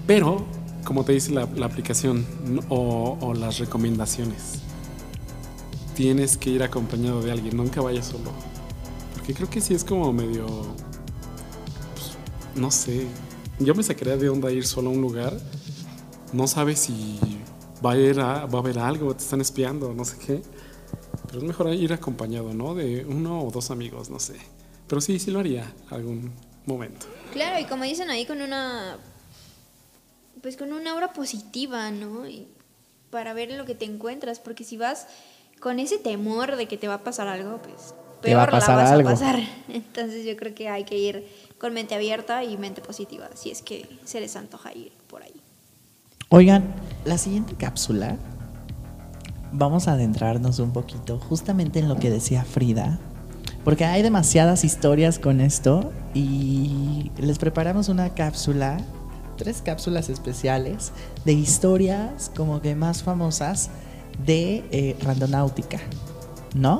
pero, 0.07 0.45
como 0.85 1.03
te 1.03 1.13
dice 1.13 1.31
la, 1.31 1.47
la 1.55 1.65
aplicación 1.65 2.25
o, 2.69 3.17
o 3.19 3.33
las 3.33 3.59
recomendaciones, 3.59 4.59
tienes 5.95 6.37
que 6.37 6.49
ir 6.49 6.63
acompañado 6.63 7.21
de 7.21 7.31
alguien, 7.31 7.57
nunca 7.57 7.81
vayas 7.81 8.07
solo. 8.07 8.31
Porque 9.13 9.33
creo 9.33 9.49
que 9.49 9.61
sí 9.61 9.73
es 9.73 9.83
como 9.83 10.11
medio, 10.13 10.45
pues, 11.95 12.17
no 12.55 12.71
sé, 12.71 13.07
yo 13.59 13.75
me 13.75 13.83
sacaría 13.83 14.17
de 14.17 14.29
onda 14.29 14.51
ir 14.51 14.65
solo 14.65 14.89
a 14.89 14.93
un 14.93 15.01
lugar, 15.01 15.37
no 16.31 16.47
sabes 16.47 16.79
si 16.79 17.19
va 17.83 17.91
a 17.91 17.93
haber, 17.93 18.19
a- 18.19 18.45
va 18.45 18.59
a 18.59 18.61
haber 18.61 18.79
algo, 18.79 19.15
te 19.15 19.23
están 19.23 19.41
espiando, 19.41 19.93
no 19.93 20.05
sé 20.05 20.17
qué. 20.25 20.41
Pero 21.27 21.39
es 21.39 21.43
mejor 21.43 21.73
ir 21.73 21.91
acompañado, 21.93 22.53
¿no? 22.53 22.75
De 22.75 23.05
uno 23.05 23.41
o 23.43 23.51
dos 23.51 23.71
amigos, 23.71 24.09
no 24.09 24.19
sé. 24.19 24.35
Pero 24.87 25.01
sí, 25.01 25.17
sí 25.19 25.31
lo 25.31 25.39
haría 25.39 25.71
algún 25.89 26.31
momento. 26.65 27.07
claro, 27.31 27.59
y 27.59 27.65
como 27.65 27.83
dicen 27.83 28.09
ahí, 28.09 28.25
con 28.25 28.41
una. 28.41 28.97
Pues 30.41 30.57
con 30.57 30.73
una 30.73 30.91
aura 30.91 31.13
positiva, 31.13 31.89
¿no? 31.91 32.27
Y 32.27 32.47
para 33.09 33.33
ver 33.33 33.51
lo 33.53 33.65
que 33.65 33.75
te 33.75 33.85
encuentras, 33.85 34.39
porque 34.39 34.63
si 34.63 34.77
vas 34.77 35.07
con 35.59 35.79
ese 35.79 35.97
temor 35.97 36.55
de 36.57 36.67
que 36.67 36.77
te 36.77 36.87
va 36.87 36.95
a 36.95 37.03
pasar 37.03 37.27
algo, 37.27 37.61
pues. 37.61 37.93
Te 38.21 38.33
va 38.35 38.43
a 38.43 38.45
peor 38.47 38.59
pasar 38.59 38.77
la 38.77 38.83
vas 38.83 38.91
algo. 38.91 39.09
a 39.09 39.11
pasar. 39.13 39.39
Entonces 39.69 40.25
yo 40.25 40.35
creo 40.37 40.53
que 40.53 40.69
hay 40.69 40.83
que 40.85 40.97
ir 40.97 41.27
con 41.59 41.73
mente 41.73 41.95
abierta 41.95 42.43
y 42.43 42.57
mente 42.57 42.81
positiva, 42.81 43.29
si 43.35 43.51
es 43.51 43.61
que 43.61 43.87
se 44.05 44.19
les 44.19 44.35
antoja 44.35 44.73
ir. 44.73 44.91
Oigan, 46.35 46.63
la 47.05 47.19
siguiente 47.19 47.53
cápsula 47.53 48.17
vamos 49.51 49.87
a 49.87 49.91
adentrarnos 49.91 50.57
un 50.57 50.71
poquito 50.71 51.19
justamente 51.19 51.77
en 51.77 51.87
lo 51.87 51.97
que 51.97 52.09
decía 52.09 52.43
Frida, 52.43 52.97
porque 53.63 53.85
hay 53.85 54.01
demasiadas 54.01 54.63
historias 54.63 55.19
con 55.19 55.41
esto 55.41 55.91
y 56.15 57.11
les 57.19 57.37
preparamos 57.37 57.87
una 57.87 58.15
cápsula, 58.15 58.77
tres 59.37 59.61
cápsulas 59.61 60.09
especiales 60.09 60.91
de 61.23 61.33
historias 61.33 62.31
como 62.35 62.61
que 62.61 62.73
más 62.73 63.03
famosas 63.03 63.69
de 64.25 64.65
eh, 64.71 64.97
randonáutica, 65.03 65.77
¿no? 66.55 66.79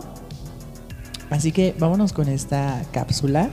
Así 1.30 1.52
que 1.52 1.76
vámonos 1.78 2.12
con 2.12 2.28
esta 2.28 2.82
cápsula 2.92 3.52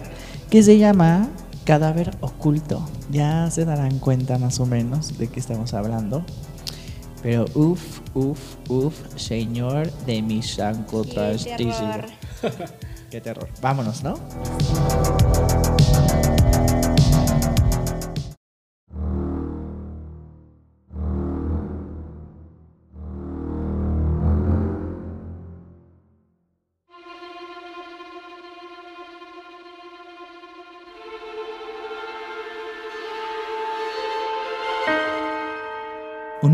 que 0.48 0.62
se 0.62 0.78
llama 0.78 1.28
Cadáver 1.64 2.16
Oculto. 2.20 2.88
Ya 3.10 3.50
se 3.50 3.64
darán 3.64 3.98
cuenta 3.98 4.38
más 4.38 4.60
o 4.60 4.66
menos 4.66 5.18
de 5.18 5.28
qué 5.28 5.40
estamos 5.40 5.74
hablando. 5.74 6.24
Pero 7.22 7.44
uff, 7.54 8.00
uff, 8.14 8.56
uff, 8.68 8.94
señor 9.16 9.92
de 10.06 10.22
mi 10.22 10.40
trastísimo. 11.04 11.72
terror. 11.92 12.10
Qué 13.10 13.20
terror. 13.20 13.48
Vámonos, 13.60 14.04
¿no? 14.04 14.14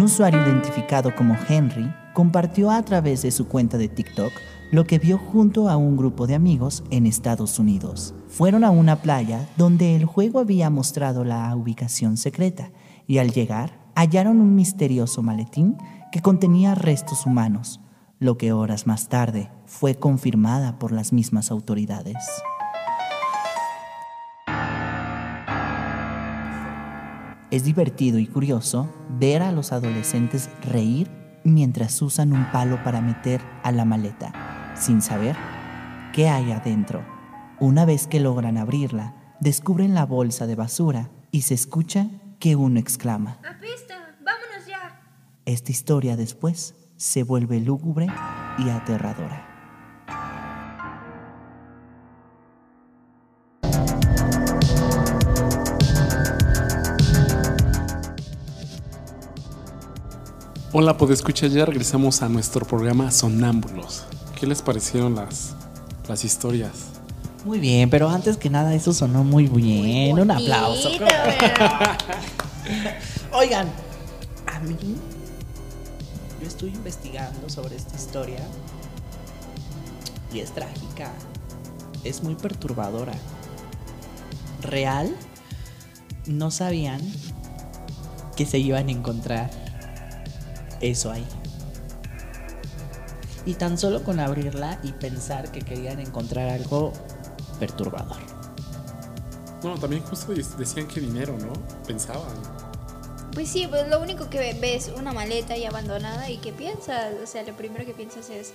Usuario 0.07 0.41
identificado 0.41 1.13
como 1.17 1.37
Henry 1.49 1.93
compartió 2.15 2.71
a 2.71 2.81
través 2.83 3.23
de 3.23 3.33
su 3.33 3.49
cuenta 3.49 3.77
de 3.77 3.89
TikTok 3.89 4.33
lo 4.71 4.85
que 4.85 5.01
vio 5.01 5.19
junto 5.19 5.69
a 5.69 5.77
un 5.77 5.97
grupo 5.97 6.29
de 6.29 6.37
amigos 6.37 6.85
en 6.91 7.07
Estados 7.07 7.59
Unidos. 7.59 8.15
Fueron 8.29 8.63
a 8.63 8.71
una 8.71 9.03
playa 9.03 9.49
donde 9.57 9.97
el 9.97 10.05
juego 10.05 10.39
había 10.39 10.71
mostrado 10.71 11.25
la 11.25 11.55
ubicación 11.57 12.17
secreta 12.17 12.71
y 13.09 13.19
al 13.19 13.33
llegar 13.33 13.81
hallaron 13.97 14.41
un 14.41 14.55
misterioso 14.55 15.25
maletín 15.25 15.77
que 16.13 16.23
contenía 16.23 16.77
restos 16.77 17.27
humanos, 17.27 17.81
lo 18.21 18.39
que 18.39 18.53
horas 18.53 18.87
más 18.87 19.09
tarde 19.09 19.51
fue 19.65 19.97
confirmada 19.97 20.79
por 20.79 20.93
las 20.93 21.13
mismas 21.13 21.51
autoridades. 21.51 22.25
Es 27.57 27.65
divertido 27.65 28.19
y 28.19 28.27
curioso 28.27 28.87
ver 29.19 29.41
a 29.41 29.51
los 29.51 29.73
adolescentes 29.73 30.51
reír 30.61 31.11
mientras 31.43 32.03
usan 32.03 32.35
un 32.35 32.45
palo 32.53 32.85
para 32.85 33.01
meter 33.01 33.41
a 33.63 33.73
la 33.73 33.87
maleta, 33.87 34.75
sin 34.77 35.01
saber 35.01 35.35
qué 36.13 36.29
hay 36.29 36.53
adentro. 36.53 37.03
Una 37.59 37.87
vez 37.87 38.09
que 38.09 38.21
logran 38.21 38.59
abrirla, 38.59 39.15
descubren 39.41 39.95
la 39.95 40.05
bolsa 40.05 40.47
de 40.47 40.55
basura 40.55 41.09
y 41.31 41.43
se 41.43 41.55
escucha 41.55 42.11
que 42.41 42.57
uno 42.57 42.79
exclama. 42.79 43.39
¡Apesta! 43.39 44.19
¡Vámonos 44.23 44.67
ya! 44.69 45.01
Esta 45.47 45.73
historia 45.73 46.19
después 46.19 46.75
se 46.97 47.23
vuelve 47.23 47.61
lúgubre 47.61 48.07
y 48.59 48.69
aterradora. 48.69 49.56
Hola, 60.79 60.95
escuchar 61.09 61.49
ya 61.49 61.65
regresamos 61.65 62.21
a 62.21 62.29
nuestro 62.29 62.67
programa 62.67 63.11
Sonámbulos. 63.11 64.05
¿Qué 64.39 64.47
les 64.47 64.61
parecieron 64.61 65.15
las, 65.15 65.55
las 66.07 66.23
historias? 66.23 66.89
Muy 67.47 67.61
bien, 67.61 67.89
pero 67.89 68.11
antes 68.11 68.37
que 68.37 68.51
nada 68.51 68.75
eso 68.75 68.93
sonó 68.93 69.25
muy 69.25 69.47
bien. 69.47 70.11
Muy 70.11 70.21
Un 70.21 70.31
aplauso. 70.31 70.91
Oigan, 73.33 73.71
a 74.47 74.61
mí 74.61 74.77
yo 76.43 76.47
estoy 76.47 76.69
investigando 76.69 77.49
sobre 77.49 77.75
esta 77.75 77.97
historia 77.97 78.47
y 80.31 80.41
es 80.41 80.53
trágica. 80.53 81.11
Es 82.05 82.23
muy 82.23 82.35
perturbadora. 82.35 83.15
Real, 84.61 85.17
no 86.27 86.51
sabían 86.51 87.01
que 88.37 88.45
se 88.45 88.59
iban 88.59 88.89
a 88.89 88.93
encontrar 88.93 89.66
eso 90.81 91.11
ahí. 91.11 91.27
Y 93.45 93.55
tan 93.55 93.79
solo 93.79 94.03
con 94.03 94.19
abrirla 94.19 94.79
y 94.83 94.93
pensar 94.93 95.51
que 95.53 95.61
querían 95.61 96.01
encontrar 96.01 96.49
algo 96.49 96.93
perturbador. 97.61 98.17
No, 99.63 99.75
también 99.79 100.03
justo 100.03 100.33
de- 100.33 100.45
decían 100.59 100.87
que 100.89 101.01
dinero, 101.01 101.37
¿no? 101.41 101.53
Pensaban. 101.87 102.23
Pues 103.33 103.49
sí, 103.49 103.67
pues 103.69 103.89
lo 103.89 104.01
único 104.01 104.29
que 104.31 104.39
ve- 104.39 104.57
ves 104.61 104.91
una 104.97 105.13
maleta 105.13 105.55
ahí 105.55 105.65
abandonada 105.65 106.29
y 106.31 106.39
¿qué 106.39 106.53
piensas? 106.53 107.15
O 107.23 107.27
sea, 107.27 107.43
lo 107.45 107.53
primero 107.55 107.85
que 107.85 107.93
piensas 107.93 108.31
es, 108.31 108.53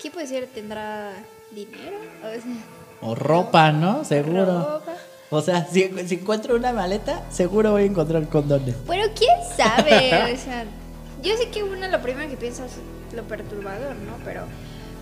¿qué 0.00 0.10
puede 0.10 0.26
ser? 0.28 0.46
¿Tendrá 0.46 1.12
dinero? 1.50 1.96
O 2.22 2.30
sea, 2.30 2.64
O 3.02 3.14
ropa, 3.14 3.72
¿no? 3.72 4.04
Seguro. 4.04 4.44
ropa. 4.46 4.92
O 5.30 5.40
sea, 5.42 5.66
si, 5.66 5.90
si 6.06 6.14
encuentro 6.16 6.54
una 6.54 6.72
maleta, 6.72 7.22
seguro 7.30 7.72
voy 7.72 7.82
a 7.82 7.86
encontrar 7.86 8.28
condones. 8.28 8.76
Bueno, 8.86 9.04
quién 9.16 9.36
sabe, 9.56 10.32
o 10.32 10.36
sea, 10.36 10.64
yo 11.24 11.36
sé 11.36 11.48
que 11.48 11.62
uno 11.62 11.88
lo 11.88 12.02
primero 12.02 12.28
que 12.28 12.36
piensa 12.36 12.66
es 12.66 12.72
lo 13.14 13.22
perturbador, 13.24 13.96
¿no? 13.96 14.16
Pero 14.24 14.42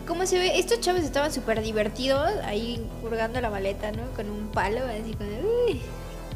como 0.06 0.26
se 0.26 0.38
ve, 0.38 0.58
estos 0.58 0.80
chavos 0.80 1.02
estaban 1.02 1.32
súper 1.32 1.62
divertidos 1.62 2.30
ahí 2.44 2.88
hurgando 3.02 3.40
la 3.40 3.50
maleta, 3.50 3.92
¿no? 3.92 4.02
Con 4.14 4.30
un 4.30 4.48
palo, 4.48 4.80
así 4.85 5.14
con, 5.14 5.26
uy, 5.26 5.80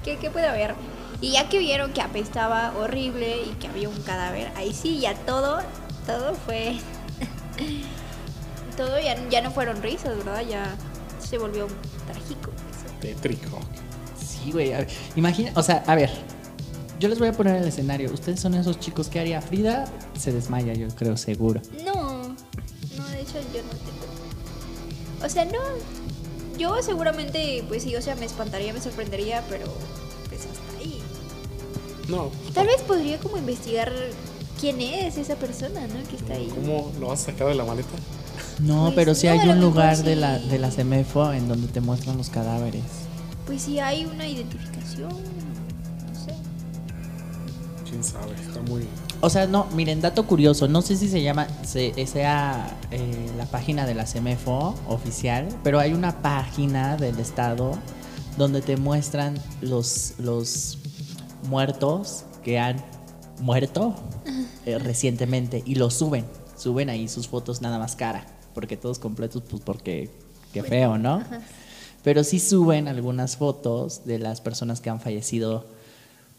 ¿qué, 0.05 0.17
¿qué 0.19 0.31
puede 0.31 0.47
haber? 0.47 0.75
Y 1.21 1.33
ya 1.33 1.49
que 1.49 1.59
vieron 1.59 1.93
que 1.93 2.03
apestaba 2.03 2.73
horrible 2.79 3.43
y 3.43 3.51
que 3.55 3.69
había 3.69 3.89
un 3.89 4.01
cadáver, 4.03 4.51
ahí 4.57 4.73
sí, 4.73 5.01
ya 5.01 5.15
todo, 5.15 5.61
todo 6.07 6.35
fue, 6.35 6.77
todo 8.77 8.99
ya, 9.01 9.17
ya 9.29 9.41
no 9.41 9.51
fueron 9.51 9.83
risas, 9.83 10.17
¿verdad? 10.19 10.43
Ya 10.49 10.75
se 11.19 11.39
volvió 11.39 11.67
trágico. 12.07 12.51
Tétrico. 13.01 13.61
Sí, 14.19 14.53
güey. 14.53 14.73
Imagina, 15.17 15.53
o 15.55 15.63
sea, 15.63 15.83
a 15.87 15.95
ver. 15.95 16.11
Yo 16.99 17.09
les 17.09 17.19
voy 17.19 17.29
a 17.29 17.33
poner 17.33 17.57
el 17.57 17.69
escenario. 17.69 18.13
Ustedes 18.13 18.41
son 18.41 18.55
esos 18.55 18.81
chicos 18.81 19.09
que 19.09 19.21
haría 19.21 19.43
Frida. 19.43 19.85
Se 20.19 20.33
desmaya, 20.33 20.73
yo 20.73 20.89
creo, 20.89 21.17
seguro. 21.17 21.61
No, 21.85 22.23
no, 22.97 23.09
de 23.09 23.21
hecho 23.21 23.35
yo 23.55 23.63
no 23.63 23.71
tengo. 23.71 25.25
O 25.25 25.29
sea, 25.29 25.45
no. 25.45 25.59
Yo 26.59 26.83
seguramente, 26.83 27.63
pues 27.69 27.83
sí, 27.83 27.95
o 27.97 28.01
sea, 28.03 28.17
me 28.17 28.25
espantaría, 28.25 28.73
me 28.73 28.81
sorprendería, 28.81 29.43
pero 29.51 29.67
pues 30.29 30.41
hasta 30.47 30.79
ahí. 30.79 31.01
No, 32.09 32.31
Tal 32.55 32.67
vez 32.67 32.81
podría 32.83 33.19
como 33.19 33.37
investigar 33.37 33.93
quién 34.59 34.81
es 34.81 35.19
esa 35.19 35.35
persona, 35.35 35.87
¿no? 35.89 36.09
Que 36.09 36.17
está 36.17 36.33
ahí. 36.35 36.49
¿cómo 36.49 36.93
lo 36.99 37.13
has 37.13 37.21
sacado 37.21 37.51
de 37.51 37.57
la 37.57 37.65
maleta? 37.65 37.91
No, 38.61 38.85
Pues, 38.85 38.95
pero 38.95 39.15
sí 39.15 39.27
no, 39.27 39.33
hay 39.35 39.49
un 39.51 39.61
lugar 39.61 39.97
sí. 39.97 40.03
de 40.05 40.17
la, 40.17 40.39
de 40.39 40.59
la 40.59 40.71
CEMEFO 40.71 41.33
en 41.35 41.47
donde 41.49 41.69
te 41.69 41.83
muestran 41.83 42.17
los 42.17 42.31
cadáveres. 42.31 42.83
Pues 43.45 43.63
sí, 43.63 43.79
hay 43.81 44.07
una 44.07 44.27
identificación. 44.27 45.11
Quién 47.89 48.03
sabe, 48.03 48.33
está 48.35 48.61
muy. 48.63 48.87
O 49.21 49.31
sea, 49.31 49.47
no, 49.47 49.67
miren, 49.75 50.01
dato 50.01 50.27
curioso. 50.27 50.67
No 50.69 50.83
sé 50.83 50.97
si 50.97 51.09
se 51.09 51.23
llama, 51.23 51.47
se- 51.65 52.07
sea 52.07 52.77
eh, 52.91 53.31
la 53.37 53.47
página 53.47 53.87
de 53.87 53.95
la 53.95 54.07
CEMEFO 54.07 54.75
oficial, 54.89 55.49
pero 55.63 55.79
hay 55.79 55.93
una 55.93 56.21
página 56.23 56.97
del 56.97 57.19
Estado 57.19 57.73
donde 58.37 58.61
te 58.61 58.77
muestran 58.77 59.39
los, 59.63 60.15
los 60.19 60.79
muertos 61.49 62.25
que 62.45 62.59
han 62.59 62.77
muerto 63.41 63.95
eh, 64.67 64.79
recientemente 64.79 65.63
y 65.65 65.77
los 65.77 65.95
suben. 65.95 66.25
Suben 66.57 66.91
ahí 66.91 67.09
sus 67.09 67.29
fotos 67.29 67.61
nada 67.63 67.79
más 67.79 67.97
cara, 67.97 68.27
porque 68.55 68.77
todos 68.77 68.99
completos, 68.99 69.43
pues 69.49 69.63
porque 69.63 70.11
qué 70.53 70.63
feo, 70.63 70.99
¿no? 70.99 71.23
Pero 72.03 72.25
sí 72.25 72.39
suben 72.41 72.89
algunas 72.89 73.37
fotos 73.37 74.05
de 74.07 74.19
las 74.19 74.41
personas 74.41 74.81
que 74.81 74.91
han 74.91 75.01
fallecido 75.01 75.67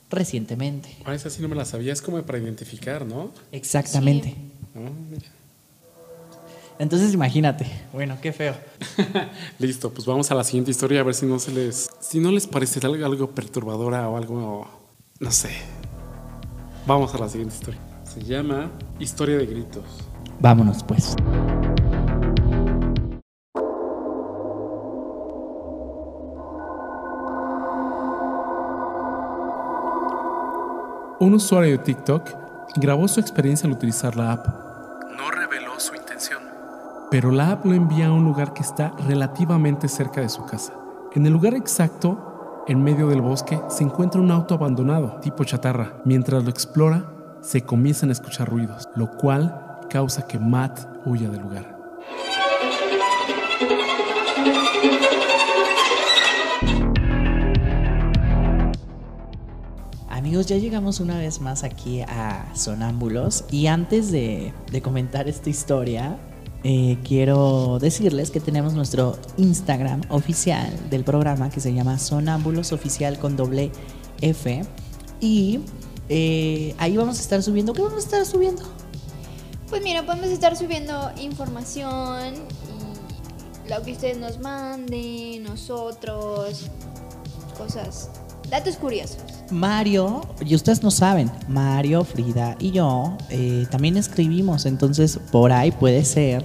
recientemente. 0.10 0.96
Ah, 1.06 1.14
esa 1.14 1.30
sí 1.30 1.42
no 1.42 1.48
me 1.48 1.56
la 1.56 1.66
sabía, 1.66 1.94
es 1.94 2.02
como 2.02 2.22
para 2.24 2.40
identificar, 2.40 3.06
¿no? 3.06 3.32
Exactamente. 3.52 4.36
Ah, 4.76 4.90
mira. 5.10 5.28
Entonces 6.80 7.14
imagínate. 7.14 7.66
Bueno, 7.92 8.18
qué 8.22 8.32
feo. 8.32 8.56
Listo, 9.60 9.92
pues 9.92 10.06
vamos 10.06 10.30
a 10.30 10.36
la 10.36 10.44
siguiente 10.44 10.72
historia 10.72 11.00
a 11.00 11.04
ver 11.04 11.16
si 11.16 11.26
no 11.26 11.40
se 11.40 11.52
les. 11.52 11.90
Si 12.00 12.20
no 12.20 12.32
les 12.32 12.46
parece 12.46 12.86
algo, 12.86 13.04
algo 13.06 13.32
perturbadora 13.32 14.08
o 14.10 14.18
algo. 14.18 14.68
No 15.20 15.32
sé. 15.32 15.50
Vamos 16.86 17.14
a 17.16 17.18
la 17.18 17.30
siguiente 17.30 17.56
historia. 17.56 17.80
Se 18.04 18.24
llama 18.24 18.72
Historia 19.00 19.38
de 19.38 19.46
Gritos. 19.46 19.86
Vámonos 20.40 20.84
pues. 20.84 21.16
Un 31.20 31.34
usuario 31.34 31.72
de 31.72 31.78
TikTok 31.80 32.30
grabó 32.76 33.08
su 33.08 33.20
experiencia 33.20 33.68
al 33.68 33.74
utilizar 33.74 34.16
la 34.16 34.34
app, 34.34 34.48
No 35.18 35.32
reveló 35.32 35.80
su 35.80 35.96
intención. 35.96 36.40
pero 37.10 37.32
la 37.32 37.52
app 37.52 37.66
lo 37.66 37.74
envía 37.74 38.08
a 38.08 38.12
un 38.14 38.24
lugar 38.24 38.54
que 38.54 38.62
está 38.62 38.92
relativamente 39.08 39.88
cerca 39.88 40.22
de 40.22 40.30
su 40.30 40.46
casa. 40.46 40.74
En 41.14 41.26
el 41.26 41.34
lugar 41.34 41.54
exacto, 41.56 42.64
en 42.68 42.84
medio 42.84 43.08
del 43.08 43.22
bosque, 43.22 43.60
se 43.70 43.84
encuentra 43.84 44.22
un 44.22 44.30
auto 44.30 44.54
abandonado, 44.54 45.18
tipo 45.22 45.44
chatarra. 45.44 45.94
Mientras 46.06 46.44
lo 46.44 46.50
explora, 46.50 47.06
se 47.42 47.62
comienzan 47.64 48.10
a 48.10 48.12
escuchar 48.12 48.50
ruidos, 48.50 48.90
lo 48.96 49.10
cual 49.18 49.80
causa 49.90 50.28
que 50.28 50.38
Matt 50.38 50.82
huya 51.06 51.30
del 51.30 51.42
lugar. 51.42 51.77
Amigos, 60.28 60.48
ya 60.48 60.58
llegamos 60.58 61.00
una 61.00 61.18
vez 61.18 61.40
más 61.40 61.64
aquí 61.64 62.02
a 62.02 62.52
Sonámbulos 62.54 63.46
y 63.50 63.68
antes 63.68 64.12
de, 64.12 64.52
comentar 64.84 65.30
esta 65.30 65.50
historia, 65.50 66.18
eh, 66.66 66.98
quiero 67.06 67.80
decirles 67.80 68.30
que 68.30 68.42
tenemos 68.42 68.74
nuestro 68.74 69.18
Instagram 69.38 70.02
oficial 70.10 70.70
del 70.90 71.06
programa 71.06 71.50
que 71.50 71.62
se 71.62 71.74
llama 71.74 71.98
Sonámbulos 71.98 72.74
Oficial 72.74 73.18
con 73.20 73.38
doble 73.38 73.72
F 74.20 74.64
y 75.22 75.62
eh, 76.10 76.76
ahí 76.78 76.98
vamos 76.98 77.20
a 77.20 77.22
estar 77.22 77.42
subiendo. 77.42 77.72
¿Qué 77.72 77.82
vamos 77.82 78.04
a 78.04 78.06
estar 78.06 78.26
subiendo? 78.26 78.64
Pues 79.70 79.82
mira, 79.82 80.06
podemos 80.06 80.28
estar 80.28 80.58
subiendo 80.58 81.10
información 81.22 82.34
y 83.66 83.70
lo 83.70 83.82
que 83.82 83.94
ustedes 83.94 84.18
nos 84.18 84.40
manden, 84.40 85.44
nosotros, 85.44 86.66
cosas, 87.58 88.10
datos 88.50 88.76
curiosos. 88.76 89.37
Mario, 89.52 90.22
y 90.46 90.56
ustedes 90.56 90.84
no 90.84 90.92
saben, 90.92 91.32
Mario, 91.48 92.04
Frida 92.04 92.56
y 92.60 92.72
yo 92.72 93.18
eh, 93.30 93.66
también 93.72 93.98
escribimos, 93.98 94.66
entonces 94.66 95.20
por 95.32 95.52
ahí 95.52 95.72
puede 95.72 96.04
ser 96.06 96.44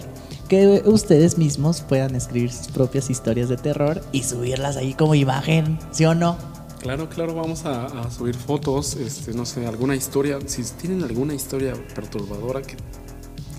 que 0.48 0.82
ustedes 0.84 1.38
mismos 1.38 1.80
puedan 1.80 2.14
escribir 2.14 2.52
sus 2.52 2.68
propias 2.68 3.08
historias 3.10 3.48
de 3.48 3.56
terror 3.56 4.02
y 4.12 4.22
subirlas 4.22 4.76
ahí 4.76 4.94
como 4.94 5.14
imagen, 5.14 5.78
¿sí 5.92 6.04
o 6.04 6.14
no? 6.14 6.36
Claro, 6.80 7.08
claro, 7.08 7.34
vamos 7.34 7.64
a, 7.64 7.86
a 7.86 8.10
subir 8.10 8.34
fotos, 8.34 8.96
este, 8.96 9.32
no 9.32 9.46
sé, 9.46 9.66
alguna 9.66 9.94
historia. 9.94 10.38
Si 10.46 10.62
tienen 10.64 11.04
alguna 11.04 11.32
historia 11.32 11.74
perturbadora 11.94 12.60
que 12.60 12.76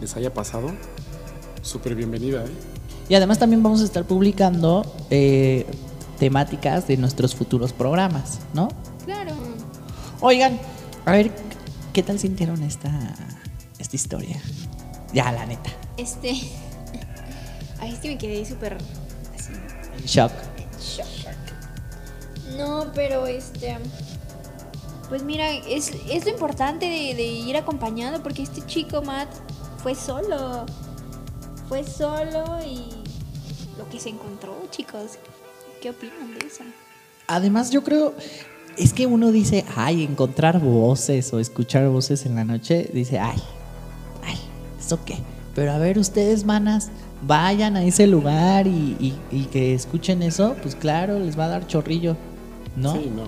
les 0.02 0.16
haya 0.18 0.34
pasado, 0.34 0.72
súper 1.62 1.96
bienvenida, 1.96 2.44
¿eh? 2.44 2.74
Y 3.10 3.16
además 3.16 3.40
también 3.40 3.62
vamos 3.64 3.82
a 3.82 3.86
estar 3.86 4.06
publicando 4.06 4.86
eh, 5.10 5.66
temáticas 6.20 6.88
de 6.88 6.98
nuestros 6.98 7.36
futuros 7.36 7.74
programas, 7.74 8.40
¿no? 8.54 8.70
Oigan, 10.26 10.58
a 11.06 11.12
ver, 11.12 11.32
¿qué 11.92 12.02
tal 12.02 12.18
sintieron 12.18 12.64
esta, 12.64 12.90
esta 13.78 13.96
historia? 13.98 14.42
Ya, 15.14 15.30
la 15.34 15.46
neta, 15.46 15.70
Este. 15.98 16.30
Ay, 17.82 17.92
es 17.92 18.00
que 18.00 18.08
me 18.08 18.18
quedé 18.18 18.46
súper 18.46 18.78
así 19.36 19.52
en 19.98 20.06
shock. 20.06 20.32
en 20.58 20.80
shock. 20.80 22.56
No, 22.58 22.90
pero 22.96 23.28
este. 23.28 23.78
Pues 25.10 25.24
mira, 25.24 25.52
es, 25.52 25.92
es 26.10 26.24
lo 26.24 26.32
importante 26.32 26.86
de, 26.86 27.16
de 27.16 27.24
ir 27.24 27.58
acompañado 27.58 28.24
porque 28.24 28.44
este 28.44 28.66
chico, 28.66 29.02
Matt, 29.02 29.28
fue 29.80 29.94
solo. 29.94 30.66
Fue 31.68 31.84
solo 31.84 32.60
y 32.66 32.86
lo 33.78 33.90
que 33.90 34.00
se 34.00 34.08
encontró, 34.08 34.56
chicos. 34.72 35.18
¿Qué 35.82 35.90
opinan 35.90 36.34
de 36.40 36.48
eso? 36.48 36.64
Además, 37.28 37.72
yo 37.72 37.84
creo, 37.84 38.14
es 38.78 38.94
que 38.94 39.06
uno 39.08 39.32
dice, 39.32 39.66
ay, 39.76 40.04
encontrar 40.04 40.60
voces 40.60 41.32
o 41.34 41.40
escuchar 41.40 41.88
voces 41.90 42.26
en 42.26 42.36
la 42.36 42.44
noche, 42.44 42.90
dice, 42.94 43.20
ay, 43.20 43.38
ay, 44.26 44.38
¿eso 44.80 45.00
qué? 45.06 45.18
Pero 45.56 45.72
a 45.72 45.78
ver, 45.78 46.00
ustedes, 46.00 46.46
manas, 46.46 46.90
vayan 47.22 47.78
a 47.78 47.84
ese 47.84 48.08
lugar 48.08 48.66
y, 48.68 48.98
y- 49.00 49.20
y 49.32 49.46
que 49.46 49.74
escuchen 49.74 50.24
eso, 50.24 50.56
pues 50.62 50.76
claro, 50.76 51.20
les 51.20 51.38
va 51.38 51.46
a 51.46 51.50
dar 51.50 51.68
chorrillo, 51.68 52.18
¿no? 52.76 52.94
Sí, 52.94 53.12
no. 53.16 53.24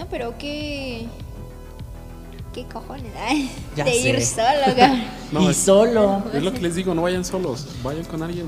No, 0.00 0.06
pero 0.10 0.38
qué. 0.38 1.06
¿Qué 2.54 2.64
cojones? 2.64 3.12
Ay, 3.20 3.50
Ya 3.76 3.84
de 3.84 3.92
sé. 3.92 4.08
ir 4.10 4.22
solo. 4.24 4.46
No, 5.32 5.42
y 5.42 5.48
es- 5.50 5.56
solo. 5.56 6.22
Es 6.32 6.42
lo 6.42 6.52
que 6.52 6.60
les 6.60 6.74
digo, 6.74 6.94
no 6.94 7.02
vayan 7.02 7.24
solos, 7.24 7.66
vayan 7.82 8.04
con 8.04 8.22
alguien. 8.22 8.46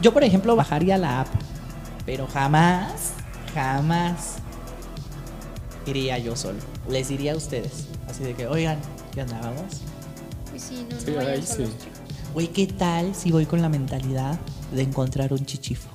Yo, 0.00 0.12
por 0.14 0.24
ejemplo, 0.24 0.56
bajaría 0.56 0.96
la 0.96 1.20
app, 1.22 1.28
pero 2.06 2.26
jamás, 2.26 3.12
jamás 3.54 4.36
iría 5.86 6.18
yo 6.18 6.36
solo. 6.36 6.58
Les 6.88 7.08
diría 7.08 7.32
a 7.32 7.36
ustedes, 7.36 7.86
así 8.08 8.22
de 8.24 8.34
que, 8.34 8.46
oigan, 8.46 8.78
¿qué 9.12 9.22
onda, 9.22 9.40
vamos? 9.40 9.64
Pues 10.50 10.62
sí, 10.62 10.86
no, 10.90 10.98
Sí, 11.00 11.06
no 11.10 11.16
vayan 11.16 11.32
ahí 11.32 11.42
sí. 11.42 11.52
solos, 11.54 11.70
chicos. 11.78 11.98
Güey, 12.34 12.48
¿qué 12.48 12.66
tal 12.66 13.14
si 13.14 13.30
voy 13.32 13.46
con 13.46 13.60
la 13.62 13.68
mentalidad 13.68 14.38
de 14.72 14.82
encontrar 14.82 15.32
un 15.32 15.44
chichifo? 15.44 15.88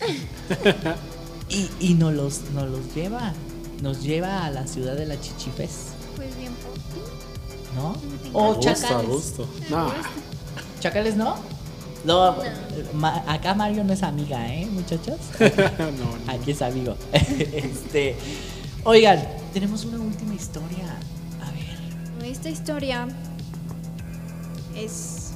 y 1.48 1.68
y 1.80 1.94
nos, 1.94 2.12
los, 2.14 2.40
nos 2.52 2.70
los 2.70 2.94
lleva, 2.94 3.32
nos 3.82 4.02
lleva 4.02 4.44
a 4.44 4.50
la 4.50 4.66
ciudad 4.66 4.94
de 4.96 5.06
la 5.06 5.20
chichifes, 5.20 5.88
Pues 6.16 6.36
bien, 6.36 6.52
por 6.54 6.74
ti. 6.74 7.00
¿no? 7.74 7.96
O 8.38 8.52
A 8.52 8.54
gusto, 8.54 8.70
a 8.70 8.74
chacales. 8.74 9.08
gusto. 9.08 9.48
No, 9.70 9.92
¿Chacales 10.80 11.16
no? 11.16 11.36
No, 12.04 12.36
ma- 12.94 13.22
acá 13.26 13.54
Mario 13.54 13.84
no 13.84 13.92
es 13.92 14.02
amiga, 14.02 14.46
¿eh, 14.54 14.66
muchachos? 14.66 15.18
no, 15.40 15.90
no. 15.92 16.32
Aquí 16.32 16.52
es 16.52 16.62
amigo. 16.62 16.96
este, 17.12 18.16
oigan, 18.84 19.22
tenemos 19.52 19.84
una 19.84 19.98
última 19.98 20.34
historia. 20.34 20.96
A 21.42 21.50
ver. 21.50 22.30
Esta 22.30 22.48
historia 22.48 23.08
es. 24.76 25.32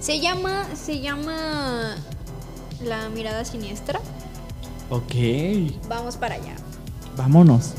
Se 0.00 0.20
llama. 0.20 0.66
Se 0.74 1.00
llama. 1.00 1.96
La 2.84 3.08
mirada 3.08 3.44
siniestra. 3.44 4.00
Ok. 4.90 5.14
Vamos 5.88 6.16
para 6.16 6.34
allá. 6.36 6.54
Vámonos. 7.16 7.72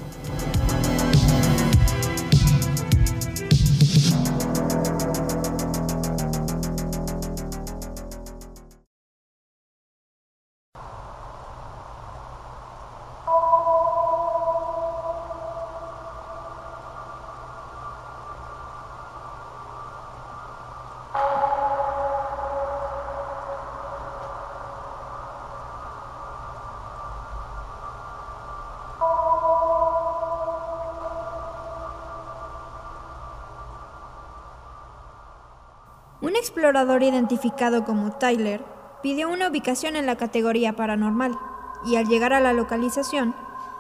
Explorador 36.38 37.04
identificado 37.04 37.84
como 37.84 38.12
Tyler 38.14 38.64
pidió 39.04 39.30
una 39.30 39.50
ubicación 39.50 39.96
en 39.96 40.06
la 40.06 40.16
categoría 40.16 40.76
paranormal 40.76 41.38
y 41.86 41.96
al 41.96 42.08
llegar 42.08 42.34
a 42.34 42.40
la 42.40 42.54
localización 42.54 43.36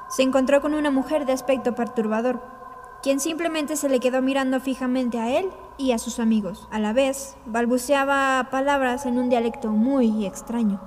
se 0.09 0.23
encontró 0.23 0.61
con 0.61 0.73
una 0.73 0.91
mujer 0.91 1.25
de 1.25 1.33
aspecto 1.33 1.75
perturbador, 1.75 2.41
quien 3.03 3.19
simplemente 3.19 3.75
se 3.75 3.89
le 3.89 3.99
quedó 3.99 4.21
mirando 4.21 4.59
fijamente 4.59 5.19
a 5.19 5.37
él 5.37 5.49
y 5.77 5.91
a 5.91 5.99
sus 5.99 6.19
amigos. 6.19 6.67
A 6.71 6.79
la 6.79 6.93
vez, 6.93 7.35
balbuceaba 7.45 8.47
palabras 8.49 9.05
en 9.05 9.17
un 9.17 9.29
dialecto 9.29 9.69
muy 9.69 10.25
extraño. 10.25 10.79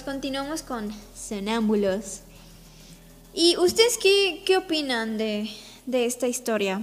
Continuamos 0.00 0.62
con 0.62 0.90
Sonámbulos. 1.14 2.20
¿Y 3.34 3.58
ustedes 3.58 3.98
qué, 3.98 4.42
qué 4.46 4.56
opinan 4.56 5.18
de, 5.18 5.50
de 5.84 6.06
esta 6.06 6.26
historia? 6.28 6.82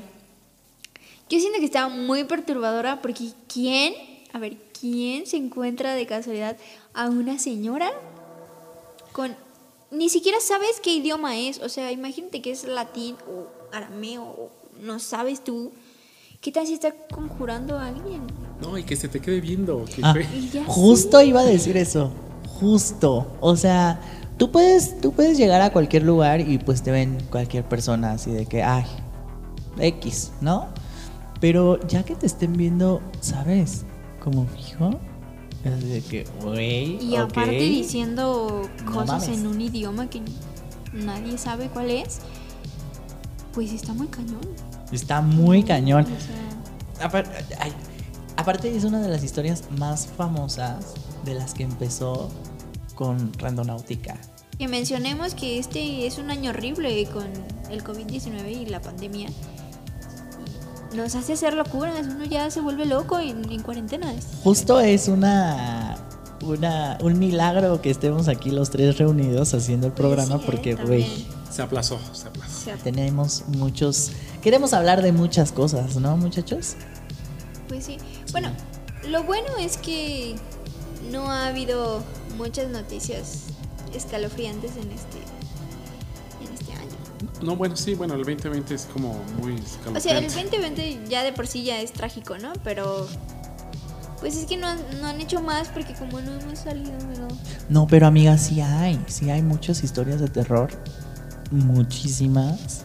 Yo 1.30 1.40
siento 1.40 1.58
que 1.60 1.66
está 1.66 1.90
muy 1.90 2.24
perturbadora 2.26 3.02
porque 3.02 3.32
¿quién, 3.52 3.96
a 4.32 4.38
ver, 4.38 4.58
quién 4.80 5.26
se 5.26 5.38
encuentra 5.38 5.96
de 5.96 6.06
casualidad 6.06 6.56
a 6.94 7.10
una 7.10 7.40
señora 7.40 7.92
con... 9.12 9.36
Ni 9.92 10.10
siquiera 10.10 10.38
sabes 10.40 10.80
qué 10.84 10.94
idioma 10.94 11.36
es, 11.38 11.60
o 11.62 11.68
sea, 11.70 11.92
imagínate 11.92 12.44
que 12.44 12.52
es 12.52 12.64
latín 12.66 13.16
o 13.28 13.48
arameo, 13.76 14.24
o 14.24 14.52
no 14.84 15.00
sabes 15.00 15.44
tú. 15.44 15.72
¿Qué 16.42 16.52
tal 16.52 16.68
si 16.68 16.74
está 16.76 16.94
conjurando 17.12 17.76
a 17.78 17.88
alguien? 17.88 18.22
No, 18.62 18.78
y 18.78 18.84
que 18.84 18.96
se 18.96 19.08
te 19.10 19.20
quede 19.20 19.42
viendo. 19.42 19.84
que 19.86 20.02
Ah, 20.04 20.14
fue- 20.14 20.28
justo 20.68 21.20
iba 21.24 21.42
a 21.42 21.46
decir 21.46 21.76
eso. 21.76 22.12
Justo. 22.60 23.28
O 23.40 23.56
sea, 23.56 24.02
tú 24.38 24.52
puedes, 24.52 25.00
tú 25.00 25.12
puedes 25.12 25.38
llegar 25.38 25.62
a 25.62 25.72
cualquier 25.72 26.04
lugar 26.04 26.42
y 26.42 26.58
pues 26.58 26.82
te 26.82 26.92
ven 26.92 27.18
cualquier 27.30 27.64
persona 27.64 28.14
así 28.14 28.32
de 28.32 28.46
que, 28.46 28.64
ay, 28.64 28.86
X, 29.78 30.32
¿no? 30.42 30.68
Pero 31.40 31.80
ya 31.88 32.04
que 32.04 32.16
te 32.16 32.26
estén 32.26 32.54
viendo, 32.54 33.02
¿sabes? 33.22 33.86
Como 34.22 34.46
fijo. 34.48 35.00
Es 35.64 35.90
de 35.90 36.02
que, 36.02 36.26
güey. 36.42 37.04
Y 37.04 37.18
ok. 37.18 37.32
aparte 37.32 37.52
diciendo 37.52 38.70
cosas 38.92 39.28
en 39.28 39.46
un 39.46 39.60
idioma 39.60 40.10
que 40.10 40.22
nadie 40.94 41.38
sabe 41.38 41.68
cuál 41.68 41.90
es, 41.90 42.20
pues 43.54 43.72
está 43.72 43.94
muy 43.94 44.08
cañón. 44.08 44.42
Está 44.92 45.22
muy 45.22 45.64
cañón. 45.64 46.06
O 46.06 47.10
sea, 47.10 47.72
aparte 48.36 48.76
es 48.76 48.84
una 48.84 49.02
de 49.02 49.10
las 49.10 49.24
historias 49.24 49.64
más 49.78 50.08
famosas 50.08 50.94
de 51.26 51.34
las 51.34 51.54
que 51.54 51.64
empezó 51.64 52.30
con 53.00 53.32
Randonáutica. 53.40 54.18
que 54.58 54.68
mencionemos 54.68 55.34
que 55.34 55.58
este 55.58 56.06
es 56.06 56.18
un 56.18 56.30
año 56.32 56.50
horrible 56.50 57.06
con 57.06 57.28
el 57.72 57.82
COVID-19 57.82 58.52
y 58.52 58.66
la 58.66 58.82
pandemia. 58.82 59.30
Nos 60.94 61.16
hace 61.16 61.32
hacer 61.32 61.54
locuras, 61.54 62.06
uno 62.08 62.26
ya 62.26 62.52
se 62.52 62.60
vuelve 62.60 62.86
loco 62.86 63.18
en, 63.18 63.50
en 63.50 63.64
cuarentena. 63.64 64.14
Justo 64.44 64.82
es 64.82 65.08
una, 65.08 65.96
una 66.42 66.98
un 67.02 67.18
milagro 67.20 67.82
que 67.82 67.90
estemos 67.90 68.28
aquí 68.28 68.52
los 68.52 68.70
tres 68.70 68.98
reunidos 68.98 69.54
haciendo 69.54 69.88
el 69.88 69.94
programa 69.94 70.36
sí, 70.36 70.42
¿eh? 70.42 70.46
porque, 70.46 70.76
También. 70.76 71.08
güey, 71.08 71.28
Se 71.50 71.62
aplazó, 71.62 71.98
se 72.12 72.28
aplazó. 72.28 72.52
O 72.52 72.64
sea, 72.66 72.76
tenemos 72.76 73.46
muchos... 73.48 74.12
Queremos 74.42 74.74
hablar 74.74 75.02
de 75.02 75.14
muchas 75.14 75.54
cosas, 75.54 75.96
¿no, 75.96 76.18
muchachos? 76.18 76.76
Pues 77.70 77.86
sí. 77.86 77.96
Bueno, 78.34 78.52
lo 79.08 79.24
bueno 79.24 79.48
es 79.58 79.78
que 79.78 80.36
no 81.14 81.32
ha 81.32 81.48
habido 81.48 82.04
muchas 82.40 82.70
noticias 82.70 83.44
escalofriantes 83.94 84.72
en 84.78 84.90
este 84.92 85.20
en 86.44 86.54
este 86.54 86.72
año. 86.74 86.90
No, 87.44 87.56
bueno, 87.56 87.76
sí, 87.76 87.94
bueno, 87.96 88.14
el 88.16 88.22
2020 88.24 88.74
es 88.74 88.86
como 88.92 89.14
muy 89.40 89.54
O 89.54 90.00
sea, 90.00 90.18
el 90.18 90.26
escalofriante. 90.26 90.58
2020 90.58 91.10
ya 91.10 91.24
de 91.24 91.34
por 91.34 91.46
sí 91.48 91.64
ya 91.64 91.80
es 91.82 91.92
trágico, 91.94 92.38
¿no? 92.38 92.54
Pero 92.64 93.08
pues 94.20 94.36
es 94.36 94.46
que 94.46 94.58
no, 94.58 94.68
han- 94.68 95.00
no 95.02 95.08
han 95.08 95.22
hecho 95.22 95.42
más 95.42 95.70
porque 95.70 95.94
como 95.94 96.20
no 96.22 96.32
hemos 96.40 96.60
salido, 96.60 96.92
¿verdad? 97.08 97.30
No, 97.70 97.88
pero 97.88 98.08
amiga, 98.08 98.38
sí 98.38 98.60
hay, 98.62 99.00
sí 99.08 99.30
hay 99.30 99.42
muchas 99.42 99.84
historias 99.84 100.20
de 100.20 100.28
terror, 100.28 100.70
muchísimas, 101.52 102.84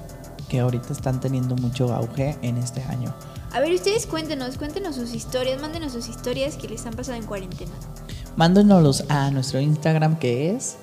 que 0.48 0.60
ahorita 0.60 0.92
están 0.92 1.20
teniendo 1.20 1.56
mucho 1.56 1.92
auge 1.94 2.36
en 2.42 2.56
este 2.58 2.82
año. 2.84 3.14
A 3.52 3.60
ver, 3.60 3.72
ustedes 3.72 4.06
cuéntenos, 4.06 4.56
cuéntenos 4.58 4.96
sus 4.96 5.12
historias, 5.14 5.60
mándenos 5.60 5.92
sus 5.92 6.08
historias 6.08 6.56
que 6.56 6.68
les 6.68 6.84
han 6.86 6.94
pasado 6.94 7.16
en 7.18 7.24
cuarentena. 7.26 7.72
Mándenos 8.36 9.04
a 9.08 9.30
nuestro 9.30 9.60
Instagram 9.60 10.18
que 10.18 10.50
es 10.54 10.76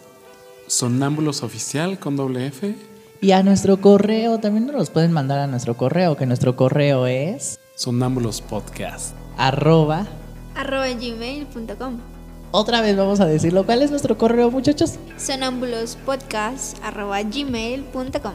Sonámbulos 0.67 1.43
oficial 1.43 1.99
con 1.99 2.15
doble 2.15 2.47
F. 2.47 2.75
y 3.19 3.31
a 3.31 3.43
nuestro 3.43 3.81
correo, 3.81 4.39
también 4.39 4.67
nos 4.67 4.75
los 4.75 4.89
pueden 4.89 5.11
mandar 5.11 5.39
a 5.39 5.47
nuestro 5.47 5.75
correo, 5.75 6.15
que 6.15 6.25
nuestro 6.25 6.55
correo 6.55 7.07
es 7.07 7.59
Sonámbulos 7.75 8.39
podcast. 8.41 9.13
arroba. 9.37 10.05
arroba 10.55 10.87
gmail.com 10.93 11.97
Otra 12.51 12.79
vez 12.81 12.95
vamos 12.95 13.19
a 13.19 13.25
decirlo. 13.25 13.65
¿Cuál 13.65 13.81
es 13.81 13.89
nuestro 13.91 14.17
correo, 14.17 14.49
muchachos? 14.49 14.93
sonambulospodcast 15.17 16.77
arroba 16.83 17.21
gmail.com 17.23 18.33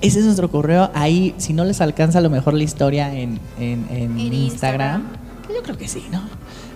Ese 0.00 0.18
es 0.20 0.24
nuestro 0.24 0.50
correo. 0.50 0.90
Ahí, 0.94 1.34
si 1.36 1.52
no 1.52 1.64
les 1.66 1.82
alcanza 1.82 2.18
a 2.18 2.22
lo 2.22 2.30
mejor 2.30 2.54
la 2.54 2.62
historia 2.64 3.12
en, 3.14 3.38
en- 3.58 3.86
en 3.90 4.18
En 4.18 4.32
Instagram, 4.32 5.06
que 5.46 5.54
yo 5.54 5.62
creo 5.62 5.76
que 5.76 5.86
sí, 5.88 6.02
¿no? 6.10 6.22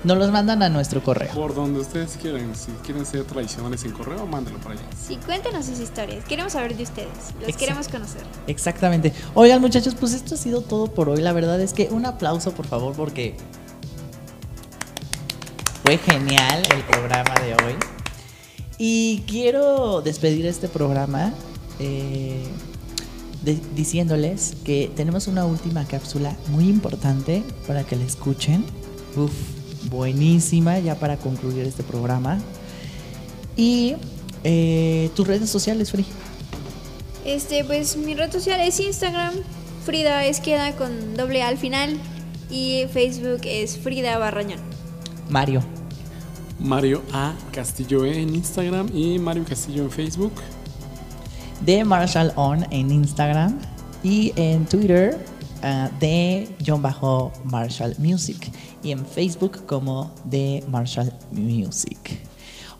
Nos 0.04 0.16
los 0.16 0.30
mandan 0.30 0.62
a 0.62 0.68
nuestro 0.68 1.02
correo. 1.02 1.32
Por 1.34 1.54
donde 1.54 1.80
ustedes 1.80 2.16
quieran. 2.22 2.54
Si 2.54 2.70
quieren 2.84 3.04
ser 3.04 3.24
tradicionales 3.24 3.84
en 3.84 3.90
correo, 3.92 4.26
mándenlo 4.26 4.60
por 4.60 4.72
allá. 4.72 4.82
Sí, 5.06 5.18
cuéntenos 5.26 5.66
sus 5.66 5.80
historias. 5.80 6.24
Queremos 6.24 6.52
saber 6.52 6.76
de 6.76 6.84
ustedes. 6.84 7.08
Los 7.08 7.42
Exacto. 7.48 7.58
queremos 7.58 7.88
conocer. 7.88 8.22
Exactamente. 8.46 9.12
Oigan, 9.34 9.60
muchachos, 9.60 9.94
pues 9.98 10.12
esto 10.12 10.36
ha 10.36 10.38
sido 10.38 10.60
todo 10.60 10.86
por 10.94 11.08
hoy. 11.08 11.20
La 11.20 11.32
verdad 11.32 11.60
es 11.60 11.72
que 11.72 11.88
un 11.90 12.06
aplauso, 12.06 12.52
por 12.52 12.66
favor, 12.66 12.94
porque 12.94 13.34
Fue 15.84 15.96
genial 15.98 16.62
el 16.74 16.82
programa 16.84 17.34
de 17.40 17.54
hoy. 17.54 17.74
Y 18.76 19.24
quiero 19.26 20.02
despedir 20.02 20.44
este 20.46 20.68
programa 20.68 21.32
eh, 21.80 22.44
de- 23.42 23.58
diciéndoles 23.74 24.54
que 24.64 24.90
tenemos 24.94 25.26
una 25.28 25.46
última 25.46 25.84
cápsula 25.86 26.36
muy 26.48 26.68
importante 26.68 27.42
para 27.66 27.84
que 27.84 27.96
la 27.96 28.04
escuchen. 28.04 28.64
Uf, 29.16 29.32
buenísima 29.90 30.78
ya 30.78 30.94
para 30.94 31.16
concluir 31.16 31.64
este 31.66 31.82
programa. 31.82 32.38
Y 33.56 33.96
eh, 34.44 35.10
tus 35.14 35.26
redes 35.26 35.50
sociales, 35.50 35.90
Free. 35.90 36.06
Este, 37.24 37.64
pues 37.64 37.96
mi 37.96 38.14
red 38.14 38.32
social 38.32 38.60
es 38.60 38.78
Instagram, 38.80 39.34
Frida 39.84 40.24
Esqueda 40.24 40.76
con 40.76 41.16
doble 41.16 41.42
A 41.42 41.48
al 41.48 41.58
final. 41.58 41.98
Y 42.50 42.84
Facebook 42.92 43.40
es 43.44 43.76
Frida 43.76 44.16
Barrañón. 44.18 44.60
Mario. 45.28 45.62
Mario 46.58 47.02
A. 47.12 47.34
Castillo 47.52 48.04
E 48.04 48.22
en 48.22 48.34
Instagram 48.34 48.88
y 48.94 49.18
Mario 49.18 49.44
Castillo 49.44 49.82
en 49.82 49.90
Facebook. 49.90 50.32
de 51.60 51.84
Marshall 51.84 52.32
On 52.36 52.64
en 52.70 52.90
Instagram 52.90 53.58
y 54.02 54.32
en 54.36 54.64
Twitter 54.64 55.18
ah, 55.62 55.90
de 56.00 56.48
John 56.64 56.82
Bajo 56.82 57.32
Marshall 57.44 57.94
Music 57.98 58.50
y 58.82 58.92
en 58.92 59.04
Facebook 59.06 59.66
como 59.66 60.10
de 60.24 60.64
Marshall 60.68 61.12
Music. 61.32 62.20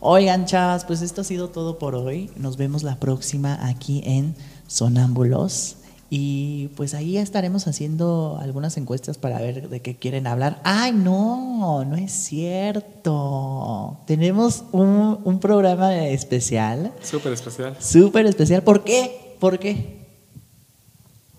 Oigan, 0.01 0.45
chavas, 0.45 0.85
pues 0.85 1.01
esto 1.01 1.21
ha 1.21 1.23
sido 1.25 1.49
todo 1.49 1.77
por 1.77 1.93
hoy. 1.93 2.29
Nos 2.37 2.55
vemos 2.55 2.83
la 2.83 2.99
próxima 2.99 3.67
aquí 3.67 4.01
en 4.05 4.33
Sonámbulos. 4.67 5.75
Y 6.09 6.69
pues 6.75 6.93
ahí 6.95 7.17
estaremos 7.17 7.67
haciendo 7.67 8.39
algunas 8.41 8.77
encuestas 8.77 9.17
para 9.17 9.39
ver 9.39 9.69
de 9.69 9.81
qué 9.81 9.95
quieren 9.95 10.25
hablar. 10.25 10.59
¡Ay, 10.63 10.91
no! 10.91 11.83
No 11.85 11.95
es 11.97 12.11
cierto. 12.11 13.99
Tenemos 14.07 14.63
un, 14.71 15.19
un 15.23 15.39
programa 15.39 15.95
especial 16.07 16.93
Súper 17.01 17.33
especial. 17.33 17.75
Súper 17.79 18.25
especial. 18.25 18.63
¿Por 18.63 18.83
qué? 18.83 19.35
¿Por 19.39 19.59
qué? 19.59 19.98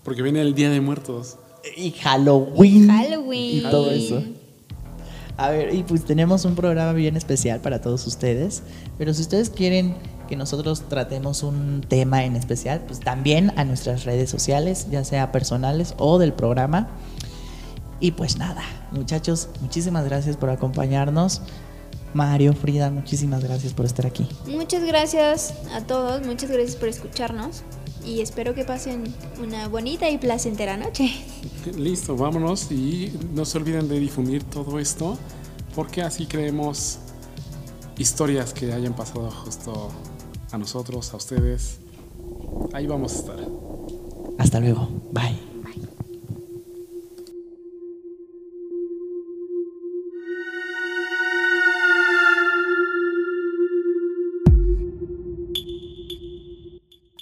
Porque 0.03 0.21
viene 0.21 0.41
el 0.41 0.55
Día 0.55 0.69
de 0.69 0.81
Muertos. 0.81 1.37
Y 1.77 1.91
Halloween. 1.91 2.89
Halloween. 2.89 3.57
Y 3.57 3.61
todo 3.69 3.91
eso. 3.91 4.23
A 5.37 5.49
ver, 5.49 5.73
y 5.73 5.83
pues 5.83 6.05
tenemos 6.05 6.45
un 6.45 6.55
programa 6.55 6.93
bien 6.93 7.17
especial 7.17 7.61
para 7.61 7.81
todos 7.81 8.05
ustedes. 8.05 8.63
Pero 8.97 9.13
si 9.13 9.21
ustedes 9.21 9.49
quieren 9.49 9.95
que 10.27 10.35
nosotros 10.35 10.83
tratemos 10.87 11.43
un 11.43 11.81
tema 11.87 12.23
en 12.23 12.35
especial, 12.35 12.81
pues 12.87 12.99
también 12.99 13.51
a 13.57 13.65
nuestras 13.65 14.05
redes 14.05 14.29
sociales, 14.29 14.87
ya 14.89 15.03
sea 15.03 15.31
personales 15.31 15.93
o 15.97 16.19
del 16.19 16.33
programa. 16.33 16.89
Y 17.99 18.11
pues 18.11 18.37
nada, 18.37 18.63
muchachos, 18.91 19.49
muchísimas 19.61 20.05
gracias 20.05 20.37
por 20.37 20.49
acompañarnos. 20.49 21.41
Mario, 22.13 22.53
Frida, 22.53 22.91
muchísimas 22.91 23.43
gracias 23.43 23.73
por 23.73 23.85
estar 23.85 24.05
aquí. 24.05 24.27
Muchas 24.47 24.83
gracias 24.83 25.53
a 25.73 25.81
todos, 25.81 26.25
muchas 26.25 26.49
gracias 26.51 26.75
por 26.75 26.89
escucharnos. 26.89 27.63
Y 28.05 28.21
espero 28.21 28.53
que 28.53 28.63
pasen 28.65 29.03
una 29.41 29.67
bonita 29.67 30.09
y 30.09 30.17
placentera 30.17 30.77
noche. 30.77 31.11
Listo, 31.77 32.15
vámonos 32.15 32.71
y 32.71 33.11
no 33.33 33.45
se 33.45 33.57
olviden 33.57 33.87
de 33.87 33.99
difundir 33.99 34.43
todo 34.43 34.79
esto 34.79 35.17
porque 35.75 36.01
así 36.01 36.25
creemos 36.25 36.99
historias 37.97 38.53
que 38.53 38.71
hayan 38.73 38.95
pasado 38.95 39.29
justo 39.29 39.89
a 40.51 40.57
nosotros, 40.57 41.13
a 41.13 41.17
ustedes. 41.17 41.79
Ahí 42.73 42.87
vamos 42.87 43.13
a 43.13 43.15
estar. 43.17 43.39
Hasta 44.37 44.59
luego. 44.59 44.89
Bye. 45.11 45.50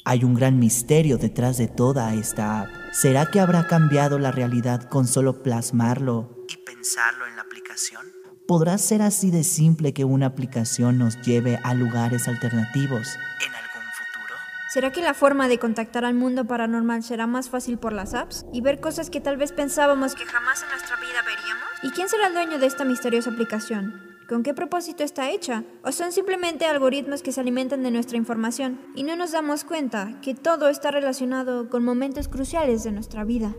Hay 0.09 0.23
un 0.23 0.33
gran 0.33 0.57
misterio 0.57 1.19
detrás 1.19 1.59
de 1.59 1.67
toda 1.67 2.15
esta 2.15 2.61
app. 2.61 2.69
¿Será 2.91 3.29
que 3.29 3.39
habrá 3.39 3.67
cambiado 3.67 4.17
la 4.17 4.31
realidad 4.31 4.89
con 4.89 5.05
solo 5.05 5.43
plasmarlo 5.43 6.47
y 6.47 6.57
pensarlo 6.57 7.27
en 7.27 7.35
la 7.35 7.43
aplicación? 7.43 8.07
¿Podrá 8.47 8.79
ser 8.79 9.03
así 9.03 9.29
de 9.29 9.43
simple 9.43 9.93
que 9.93 10.05
una 10.05 10.25
aplicación 10.25 10.97
nos 10.97 11.21
lleve 11.21 11.59
a 11.63 11.75
lugares 11.75 12.27
alternativos 12.27 13.19
en 13.45 13.53
algún 13.53 13.83
futuro? 13.93 14.33
¿Será 14.73 14.91
que 14.91 15.03
la 15.03 15.13
forma 15.13 15.47
de 15.47 15.59
contactar 15.59 16.05
al 16.05 16.15
mundo 16.15 16.43
paranormal 16.45 17.03
será 17.03 17.27
más 17.27 17.49
fácil 17.49 17.77
por 17.77 17.93
las 17.93 18.15
apps? 18.15 18.47
¿Y 18.51 18.61
ver 18.61 18.79
cosas 18.79 19.11
que 19.11 19.21
tal 19.21 19.37
vez 19.37 19.51
pensábamos 19.51 20.15
que 20.15 20.25
jamás 20.25 20.63
en 20.63 20.69
nuestra 20.69 20.95
vida 20.95 21.21
veríamos? 21.23 21.69
¿Y 21.83 21.91
quién 21.91 22.09
será 22.09 22.29
el 22.29 22.33
dueño 22.33 22.57
de 22.57 22.65
esta 22.65 22.83
misteriosa 22.83 23.29
aplicación? 23.29 24.08
¿Con 24.29 24.43
qué 24.43 24.53
propósito 24.53 25.03
está 25.03 25.31
hecha? 25.31 25.63
¿O 25.83 25.91
son 25.91 26.11
simplemente 26.11 26.67
algoritmos 26.67 27.23
que 27.23 27.31
se 27.31 27.41
alimentan 27.41 27.81
de 27.81 27.89
nuestra 27.89 28.15
información 28.15 28.79
y 28.93 29.01
no 29.01 29.15
nos 29.15 29.31
damos 29.31 29.63
cuenta 29.63 30.21
que 30.21 30.35
todo 30.35 30.69
está 30.69 30.91
relacionado 30.91 31.67
con 31.67 31.83
momentos 31.83 32.27
cruciales 32.27 32.83
de 32.83 32.91
nuestra 32.91 33.23
vida? 33.23 33.55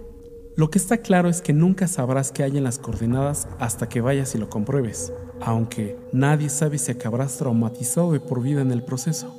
Lo 0.57 0.71
que 0.71 0.79
está 0.79 0.99
claro 0.99 1.29
es 1.29 1.43
que 1.43 1.53
nunca 1.53 1.89
sabrás 1.89 2.31
qué 2.31 2.45
hay 2.45 2.57
en 2.57 2.63
las 2.63 2.79
coordenadas 2.79 3.49
hasta 3.59 3.89
que 3.89 4.01
vayas 4.01 4.37
y 4.37 4.39
lo 4.39 4.49
compruebes, 4.49 5.13
aunque 5.41 5.99
nadie 6.13 6.49
sabe 6.49 6.79
si 6.79 6.93
acabarás 6.93 7.37
traumatizado 7.37 8.13
de 8.13 8.21
por 8.21 8.41
vida 8.41 8.63
en 8.63 8.71
el 8.71 8.85
proceso. 8.85 9.35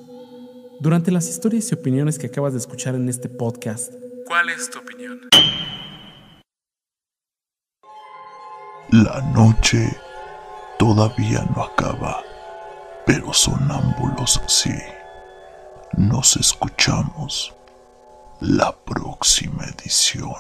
Durante 0.82 1.12
las 1.12 1.30
historias 1.30 1.72
y 1.72 1.76
opiniones 1.76 2.20
que 2.20 2.28
acabas 2.28 2.52
de 2.52 2.60
escuchar 2.60 2.96
en 2.96 3.08
este 3.08 3.30
podcast, 3.30 3.94
¿cuál 4.28 4.50
es 4.50 4.70
tu 4.70 4.80
opinión? 4.80 5.22
La 8.92 9.22
noche 9.34 9.96
todavía 10.82 11.46
no 11.56 11.62
acaba, 11.62 12.24
pero 13.06 13.32
sonámbulos 13.32 14.42
sí. 14.48 14.74
Nos 15.96 16.36
escuchamos 16.38 17.54
la 18.40 18.72
próxima 18.72 19.64
edición. 19.66 20.34